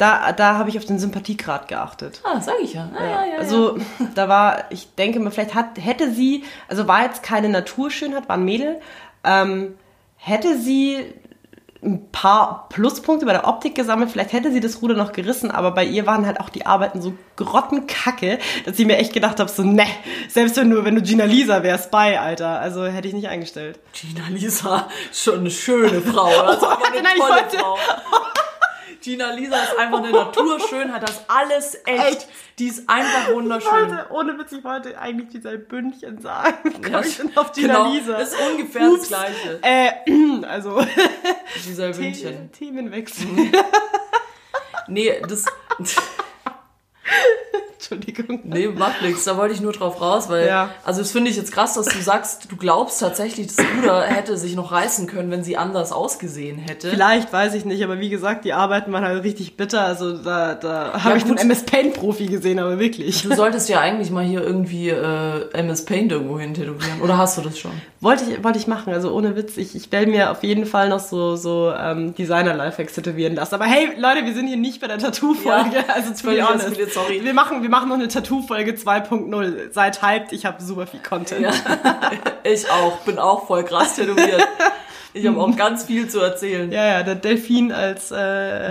[0.03, 2.19] Da, da habe ich auf den Sympathiegrad geachtet.
[2.25, 2.89] Ah, sag ich ja.
[2.93, 3.37] Ah, ja, ja, ja.
[3.37, 3.77] Also
[4.15, 8.35] da war, ich denke mal, vielleicht hat, hätte sie, also war jetzt keine Naturschönheit, war
[8.35, 8.81] ein Mädel,
[9.23, 9.75] ähm,
[10.17, 11.05] hätte sie
[11.81, 15.71] ein paar Pluspunkte bei der Optik gesammelt, vielleicht hätte sie das Ruder noch gerissen, aber
[15.71, 19.49] bei ihr waren halt auch die Arbeiten so grottenkacke, dass ich mir echt gedacht habe,
[19.49, 19.85] so ne,
[20.27, 23.79] selbst wenn du, wenn du Gina Lisa wärst bei, Alter, also hätte ich nicht eingestellt.
[23.93, 26.25] Gina Lisa, schon eine schöne Frau.
[26.27, 27.77] Einfach eine nein, ich wollte- Frau.
[29.03, 32.03] Gina Lisa ist einfach eine Naturschönheit, das alles echt.
[32.03, 32.27] Echt?
[32.57, 33.71] Die ist einfach wunderschön.
[33.71, 36.73] wollte, ohne Witz, ich wollte eigentlich dieser Bündchen sagen.
[36.89, 38.15] Ja, ich denn auf Gina genau, Lisa?
[38.17, 38.99] ist ungefähr Ups.
[39.01, 39.59] das Gleiche.
[39.61, 40.81] Äh, also,
[41.65, 42.49] Dieser Wündchen.
[42.53, 43.27] The Themenwechsel.
[44.87, 45.45] Nee, das.
[47.91, 48.39] Entschuldigung.
[48.43, 49.25] Nee, macht nichts.
[49.25, 50.47] Da wollte ich nur drauf raus, weil.
[50.47, 50.69] Ja.
[50.83, 54.37] Also, das finde ich jetzt krass, dass du sagst, du glaubst tatsächlich, das Ruder hätte
[54.37, 56.89] sich noch reißen können, wenn sie anders ausgesehen hätte.
[56.89, 59.81] Vielleicht, weiß ich nicht, aber wie gesagt, die Arbeiten waren halt richtig bitter.
[59.81, 63.23] Also da, da habe ich den MS Paint Profi gesehen, aber wirklich.
[63.23, 67.01] Du solltest ja eigentlich mal hier irgendwie äh, MS Paint irgendwo hin tätowieren.
[67.01, 67.71] Oder hast du das schon?
[67.99, 69.57] Wollte ich, wollte ich machen, also ohne Witz.
[69.57, 73.55] Ich, ich werde mir auf jeden Fall noch so, so ähm, Designer-Lifehacks tätowieren lassen.
[73.55, 75.75] Aber hey, Leute, wir sind hier nicht bei der Tattoo-Folge.
[75.75, 76.93] Ja, also zu be honest.
[76.93, 77.23] sorry.
[77.23, 79.73] Wir machen, wir machen noch eine Tattoo-Folge 2.0.
[79.73, 81.41] Seid hyped, ich habe super viel Content.
[81.41, 81.51] Ja.
[82.45, 82.97] Ich auch.
[83.05, 84.45] Bin auch voll krass tätowiert.
[85.13, 86.69] Ich habe auch ganz viel zu erzählen.
[86.73, 88.15] Ja, ja, der Delfin als äh,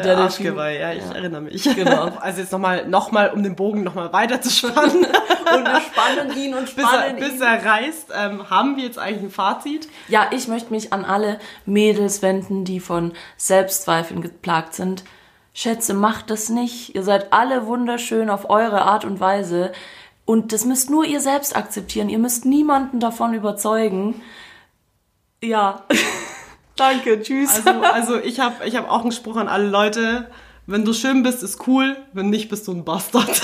[0.03, 0.19] der.
[0.19, 0.79] Arschgeweih.
[0.79, 1.13] Ja, ich Ja.
[1.15, 1.65] erinnere mich.
[1.75, 2.11] Genau.
[2.21, 5.07] Also jetzt nochmal, noch mal, um den Bogen nochmal weiter zu spannen.
[5.55, 7.43] Und wir spannen ihn und bis, er, spannen bis ihn.
[7.43, 9.89] er reißt, ähm, haben wir jetzt eigentlich ein Fazit.
[10.09, 15.05] Ja, ich möchte mich an alle Mädels wenden, die von Selbstzweifeln geplagt sind.
[15.55, 16.95] Schätze, macht das nicht.
[16.95, 19.73] Ihr seid alle wunderschön auf eure Art und Weise.
[20.25, 22.09] Und das müsst nur ihr selbst akzeptieren.
[22.09, 24.23] Ihr müsst niemanden davon überzeugen.
[25.43, 25.85] Ja.
[26.77, 27.67] Danke, tschüss.
[27.67, 30.31] Also, also ich habe ich hab auch einen Spruch an alle Leute.
[30.67, 31.97] Wenn du schön bist, ist cool.
[32.13, 33.43] Wenn nicht, bist du ein Bastard.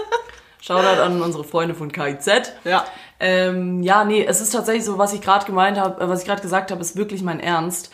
[0.60, 2.52] Shoutout an unsere Freunde von KIZ.
[2.64, 2.84] ja.
[3.18, 6.26] Ähm, ja, nee, es ist tatsächlich so, was ich gerade gemeint habe, äh, was ich
[6.26, 7.92] gerade gesagt habe, ist wirklich mein Ernst.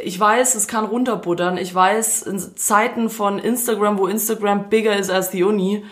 [0.00, 1.58] Ich weiß, es kann runterbuttern.
[1.58, 5.84] Ich weiß, in Zeiten von Instagram, wo Instagram bigger ist als die Uni,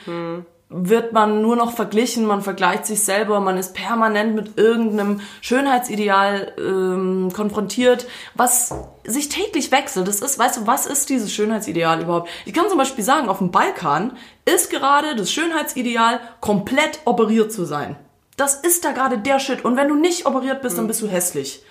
[0.68, 6.52] wird man nur noch verglichen, man vergleicht sich selber, man ist permanent mit irgendeinem Schönheitsideal
[6.58, 10.08] ähm, konfrontiert, was sich täglich wechselt.
[10.08, 12.28] Das ist, weißt du, was ist dieses Schönheitsideal überhaupt?
[12.46, 17.64] Ich kann zum Beispiel sagen, auf dem Balkan ist gerade das Schönheitsideal, komplett operiert zu
[17.64, 17.96] sein.
[18.36, 19.64] Das ist da gerade der Shit.
[19.64, 21.62] Und wenn du nicht operiert bist, dann bist du hässlich.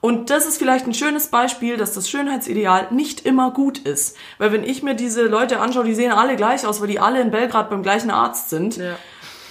[0.00, 4.16] Und das ist vielleicht ein schönes Beispiel, dass das Schönheitsideal nicht immer gut ist.
[4.38, 7.20] Weil wenn ich mir diese Leute anschaue, die sehen alle gleich aus, weil die alle
[7.20, 8.76] in Belgrad beim gleichen Arzt sind.
[8.76, 8.96] Ja.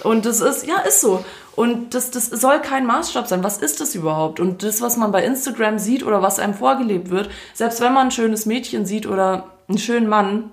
[0.02, 1.24] Und das ist, ja, ist so.
[1.56, 3.42] Und das, das soll kein Maßstab sein.
[3.42, 4.40] Was ist das überhaupt?
[4.40, 8.08] Und das, was man bei Instagram sieht oder was einem vorgelebt wird, selbst wenn man
[8.08, 10.52] ein schönes Mädchen sieht oder einen schönen Mann,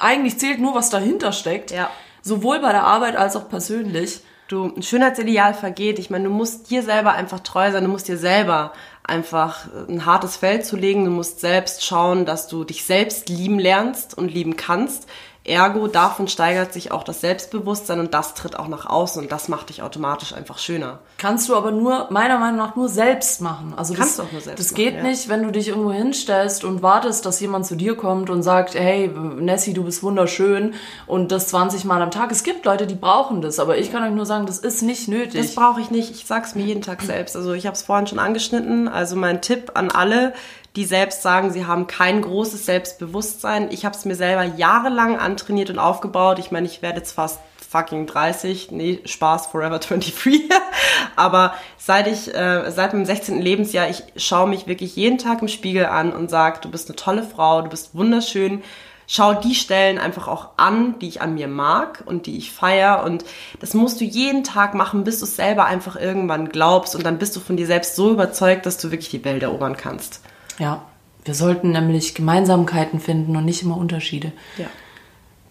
[0.00, 1.70] eigentlich zählt nur, was dahinter steckt.
[1.70, 1.90] Ja.
[2.22, 4.20] Sowohl bei der Arbeit als auch persönlich.
[4.48, 5.98] Du, ein Schönheitsideal vergeht.
[5.98, 7.82] Ich meine, du musst dir selber einfach treu sein.
[7.82, 8.72] Du musst dir selber
[9.02, 11.04] einfach ein hartes Feld zulegen.
[11.04, 15.08] Du musst selbst schauen, dass du dich selbst lieben lernst und lieben kannst.
[15.46, 19.48] Ergo, davon steigert sich auch das Selbstbewusstsein und das tritt auch nach außen und das
[19.48, 20.98] macht dich automatisch einfach schöner.
[21.18, 23.72] Kannst du aber nur, meiner Meinung nach, nur selbst machen.
[23.76, 25.02] Also Kannst das, du auch nur selbst Das machen, geht ja.
[25.02, 28.74] nicht, wenn du dich irgendwo hinstellst und wartest, dass jemand zu dir kommt und sagt,
[28.74, 30.74] hey, Nessie, du bist wunderschön
[31.06, 32.32] und das 20 Mal am Tag.
[32.32, 35.06] Es gibt Leute, die brauchen das, aber ich kann euch nur sagen, das ist nicht
[35.08, 35.40] nötig.
[35.40, 36.10] Das brauche ich nicht.
[36.10, 37.36] Ich sag's mir jeden Tag selbst.
[37.36, 38.88] Also ich habe es vorhin schon angeschnitten.
[38.88, 40.34] Also mein Tipp an alle,
[40.76, 43.70] die selbst sagen, sie haben kein großes Selbstbewusstsein.
[43.70, 46.38] Ich habe es mir selber jahrelang antrainiert und aufgebaut.
[46.38, 48.70] Ich meine, ich werde jetzt fast fucking 30.
[48.70, 50.50] Nee, Spaß, forever 23.
[51.16, 53.40] Aber seit ich, äh, seit meinem 16.
[53.40, 56.96] Lebensjahr, ich schaue mich wirklich jeden Tag im Spiegel an und sage, du bist eine
[56.96, 58.62] tolle Frau, du bist wunderschön.
[59.08, 63.02] Schau die Stellen einfach auch an, die ich an mir mag und die ich feier.
[63.04, 63.24] Und
[63.60, 66.94] das musst du jeden Tag machen, bis du es selber einfach irgendwann glaubst.
[66.94, 69.76] Und dann bist du von dir selbst so überzeugt, dass du wirklich die Welt erobern
[69.76, 70.20] kannst.
[70.58, 70.82] Ja,
[71.24, 74.32] wir sollten nämlich Gemeinsamkeiten finden und nicht immer Unterschiede.
[74.56, 74.66] Ja.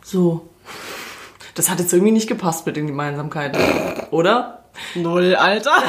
[0.03, 0.47] So.
[1.53, 3.61] Das hat jetzt irgendwie nicht gepasst mit den Gemeinsamkeiten,
[4.11, 4.63] oder?
[4.95, 5.71] Null, Alter.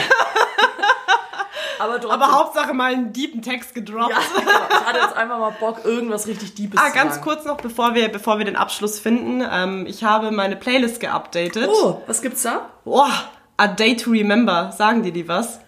[1.78, 4.10] Aber, Aber Hauptsache mal einen deepen Text gedroppt.
[4.10, 4.50] Ja, genau.
[4.70, 7.24] Ich hatte jetzt einfach mal Bock, irgendwas richtig Deepes Ah, zu ganz sagen.
[7.24, 9.44] kurz noch, bevor wir, bevor wir den Abschluss finden.
[9.50, 11.68] Ähm, ich habe meine Playlist geupdatet.
[11.70, 12.70] Oh, was gibt's da?
[12.84, 13.10] Boah,
[13.58, 15.60] A Day to Remember, sagen dir die was?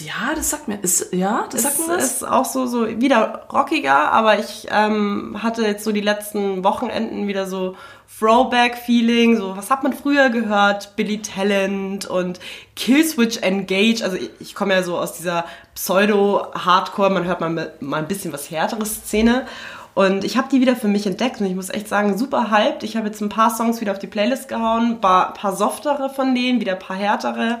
[0.00, 0.78] Ja, das sagt mir.
[0.80, 2.04] Ist, ja, das sagt mir was.
[2.04, 7.26] ist auch so, so wieder rockiger, aber ich ähm, hatte jetzt so die letzten Wochenenden
[7.26, 7.76] wieder so
[8.18, 10.96] Throwback-Feeling, so was hat man früher gehört?
[10.96, 12.40] Billy Talent und
[12.76, 14.02] Killswitch Engage.
[14.02, 18.32] Also ich, ich komme ja so aus dieser Pseudo-Hardcore, man hört mal, mal ein bisschen
[18.32, 19.46] was härteres Szene.
[19.94, 22.84] Und ich habe die wieder für mich entdeckt und ich muss echt sagen, super hyped.
[22.84, 26.08] Ich habe jetzt ein paar Songs wieder auf die Playlist gehauen, ein paar, paar softere
[26.08, 27.60] von denen, wieder ein paar härtere.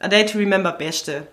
[0.00, 1.28] A Day to Remember, beste.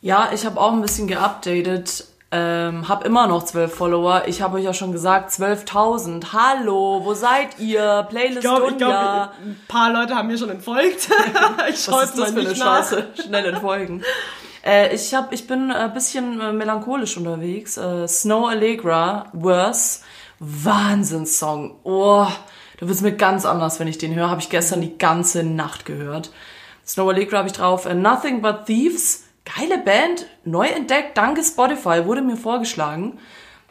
[0.00, 2.04] Ja, ich habe auch ein bisschen geupdatet.
[2.30, 4.24] Ähm, hab immer noch 12 Follower.
[4.26, 6.32] Ich habe euch ja schon gesagt, 12.000.
[6.32, 8.06] Hallo, wo seid ihr?
[8.10, 9.32] Playlist Ich glaube, Dunja.
[9.32, 11.08] glaub, ein paar Leute haben mir schon entfolgt.
[11.70, 13.08] ich Was ist das für eine Scheiße?
[13.24, 14.02] Schnell entfolgen.
[14.64, 17.78] Äh, ich, hab, ich bin ein bisschen äh, melancholisch unterwegs.
[17.78, 20.00] Äh, Snow Allegra, Worse,
[20.38, 21.76] Wahnsinnssong.
[21.84, 22.26] Oh,
[22.78, 24.28] da wird's mir ganz anders, wenn ich den höre.
[24.28, 26.30] Habe ich gestern die ganze Nacht gehört.
[26.86, 27.86] Snow Allegra habe ich drauf.
[27.86, 29.24] Äh, Nothing But Thieves,
[29.56, 33.18] geile Band, neu entdeckt, danke Spotify, wurde mir vorgeschlagen.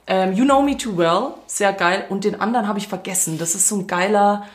[0.07, 2.05] Ähm, you Know Me Too Well, sehr geil.
[2.09, 3.37] Und den anderen habe ich vergessen.
[3.37, 4.45] Das ist so ein geiler,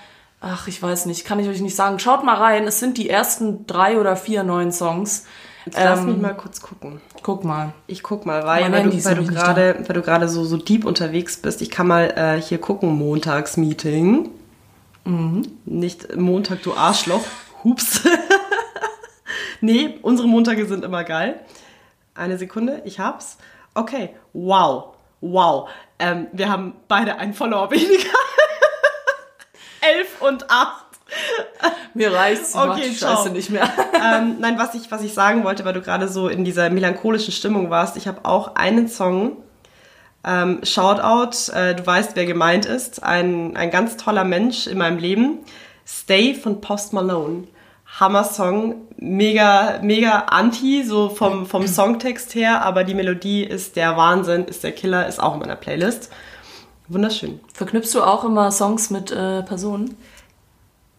[0.41, 1.99] ach, ich weiß nicht, kann ich euch nicht sagen.
[1.99, 5.27] Schaut mal rein, es sind die ersten drei oder vier neuen Songs.
[5.67, 7.01] Jetzt lass Ähm, mich mal kurz gucken.
[7.23, 7.73] Guck mal.
[7.87, 10.45] Ich guck mal, weil, Mein weil Handy du, weil du gerade, weil du gerade so,
[10.45, 11.63] so deep unterwegs bist.
[11.63, 14.31] Ich kann mal äh, hier gucken, Montagsmeeting.
[15.05, 15.43] Mhm.
[15.67, 17.23] Nicht Montag, du Arschloch.
[17.63, 18.01] Hups.
[19.63, 21.41] nee, unsere Montage sind immer geil.
[22.15, 23.39] Eine Sekunde, ich hab's.
[23.75, 25.69] Okay, wow, wow.
[25.99, 28.11] Ähm, wir haben beide einen Follower weniger.
[29.81, 30.87] Elf und acht.
[31.95, 33.17] Mir reicht's, Okay, ciao.
[33.17, 33.69] Scheiße nicht mehr.
[33.95, 37.33] ähm, nein, was ich, was ich sagen wollte, weil du gerade so in dieser melancholischen
[37.33, 39.37] Stimmung warst, ich habe auch einen Song,
[40.25, 44.99] ähm, Shoutout, äh, du weißt, wer gemeint ist, ein, ein ganz toller Mensch in meinem
[44.99, 45.41] Leben,
[45.87, 47.49] Stay von Post Malone.
[48.01, 54.45] Hammer-Song, mega, mega anti, so vom, vom Songtext her, aber die Melodie ist der Wahnsinn,
[54.45, 56.11] ist der Killer, ist auch in meiner Playlist.
[56.89, 57.41] Wunderschön.
[57.53, 59.97] Verknüpfst du auch immer Songs mit äh, Personen?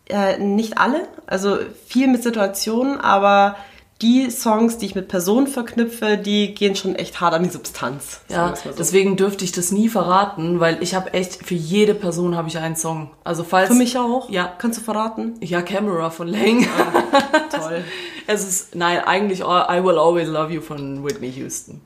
[0.07, 3.55] Äh, nicht alle, also viel mit Situationen, aber
[4.01, 8.21] die Songs, die ich mit Personen verknüpfe, die gehen schon echt hart an die Substanz.
[8.29, 8.71] Ja, so.
[8.77, 12.57] deswegen dürfte ich das nie verraten, weil ich habe echt, für jede Person habe ich
[12.57, 13.11] einen Song.
[13.23, 13.69] Also falls...
[13.69, 14.29] Für mich auch?
[14.29, 14.53] Ja.
[14.57, 15.35] Kannst du verraten?
[15.41, 16.65] Ja, Camera von Lang.
[17.51, 17.83] Toll.
[18.25, 21.81] Es ist, nein, eigentlich I Will Always Love You von Whitney Houston.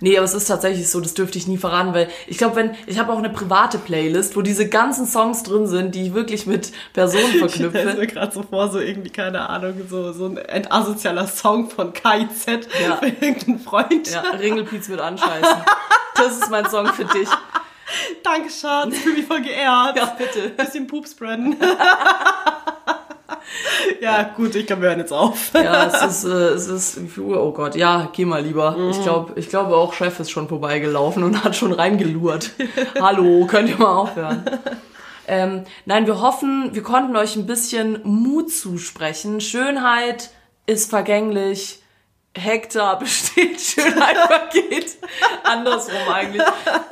[0.00, 2.74] Nee, aber es ist tatsächlich so, das dürfte ich nie verraten, weil ich glaube, wenn,
[2.86, 6.46] ich habe auch eine private Playlist, wo diese ganzen Songs drin sind, die ich wirklich
[6.46, 7.94] mit Personen Ich verknüpfe.
[7.98, 12.68] mir gerade so vor, so irgendwie, keine Ahnung, so, so ein entasozialer Song von KIZ
[12.82, 12.96] Ja.
[13.00, 14.10] für irgendeinen Freund.
[14.10, 15.56] Ja, Ringelpiez mit anscheißen.
[16.14, 17.28] Das ist mein Song für dich.
[18.22, 19.96] Danke, Schatz, fühle mich voll geehrt.
[19.96, 20.50] Ja, bitte.
[20.50, 21.56] Bisschen Pup spreaden.
[24.00, 25.52] ja, gut, ich glaube, wir hören jetzt auf.
[25.54, 27.00] Ja, es ist, äh, es ist?
[27.18, 28.76] Oh Gott, ja, geh mal lieber.
[28.90, 32.52] Ich glaube, ich glaube auch Chef ist schon vorbeigelaufen und hat schon reingelurrt.
[33.00, 34.44] Hallo, könnt ihr mal aufhören?
[35.26, 39.40] Ähm, nein, wir hoffen, wir konnten euch ein bisschen Mut zusprechen.
[39.40, 40.30] Schönheit
[40.66, 41.77] ist vergänglich.
[42.38, 44.96] Hektar besteht, Schönheit vergeht.
[45.44, 46.42] Andersrum eigentlich.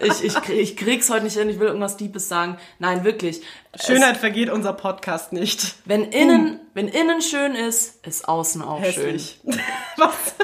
[0.00, 2.58] Ich, ich, ich krieg's heute nicht hin, ich will irgendwas Deepes sagen.
[2.78, 3.42] Nein, wirklich.
[3.74, 5.76] Schönheit vergeht unser Podcast nicht.
[5.84, 8.84] wenn innen, wenn innen schön ist, ist außen auch schön.
[8.84, 9.40] Hässlich.
[9.96, 10.34] Was?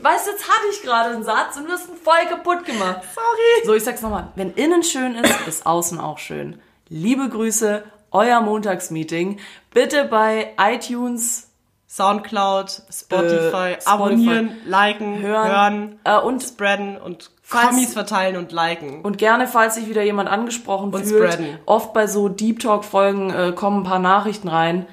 [0.00, 3.00] Weißt du, jetzt hatte ich gerade einen Satz und du hast ihn voll kaputt gemacht.
[3.14, 3.66] Sorry.
[3.66, 4.28] So, ich sag's nochmal.
[4.36, 6.60] Wenn innen schön ist, ist außen auch schön.
[6.88, 9.40] Liebe Grüße, euer Montagsmeeting.
[9.72, 11.47] Bitte bei iTunes
[11.88, 13.88] Soundcloud, Spotify, Äh, Spotify.
[13.88, 19.00] abonnieren, liken, hören, hören, äh, und, spreaden und Kommis verteilen und liken.
[19.02, 21.32] und gerne, falls sich wieder jemand angesprochen Und fühlt.
[21.32, 21.58] spreaden.
[21.64, 24.86] Oft bei so Deep Talk Folgen äh, kommen ein paar Nachrichten rein.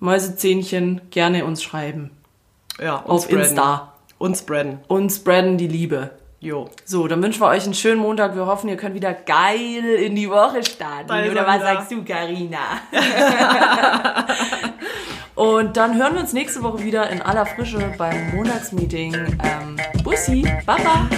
[0.00, 2.10] Mäusezähnchen, gerne uns schreiben.
[2.80, 3.44] ja, und Auf spreaden.
[3.44, 3.92] Insta.
[4.18, 4.78] Und spreaden.
[4.88, 6.10] Und spreaden die Liebe.
[6.40, 6.68] Jo.
[6.84, 8.34] So, dann wünschen wir euch einen schönen Montag.
[8.34, 11.08] Wir hoffen, ihr könnt wieder geil in die Woche starten.
[11.30, 12.58] Oder was sagst du, Karina?
[15.34, 19.14] Und dann hören wir uns nächste Woche wieder in aller Frische beim Montagsmeeting.
[19.14, 21.08] Ähm, Bussi, Baba.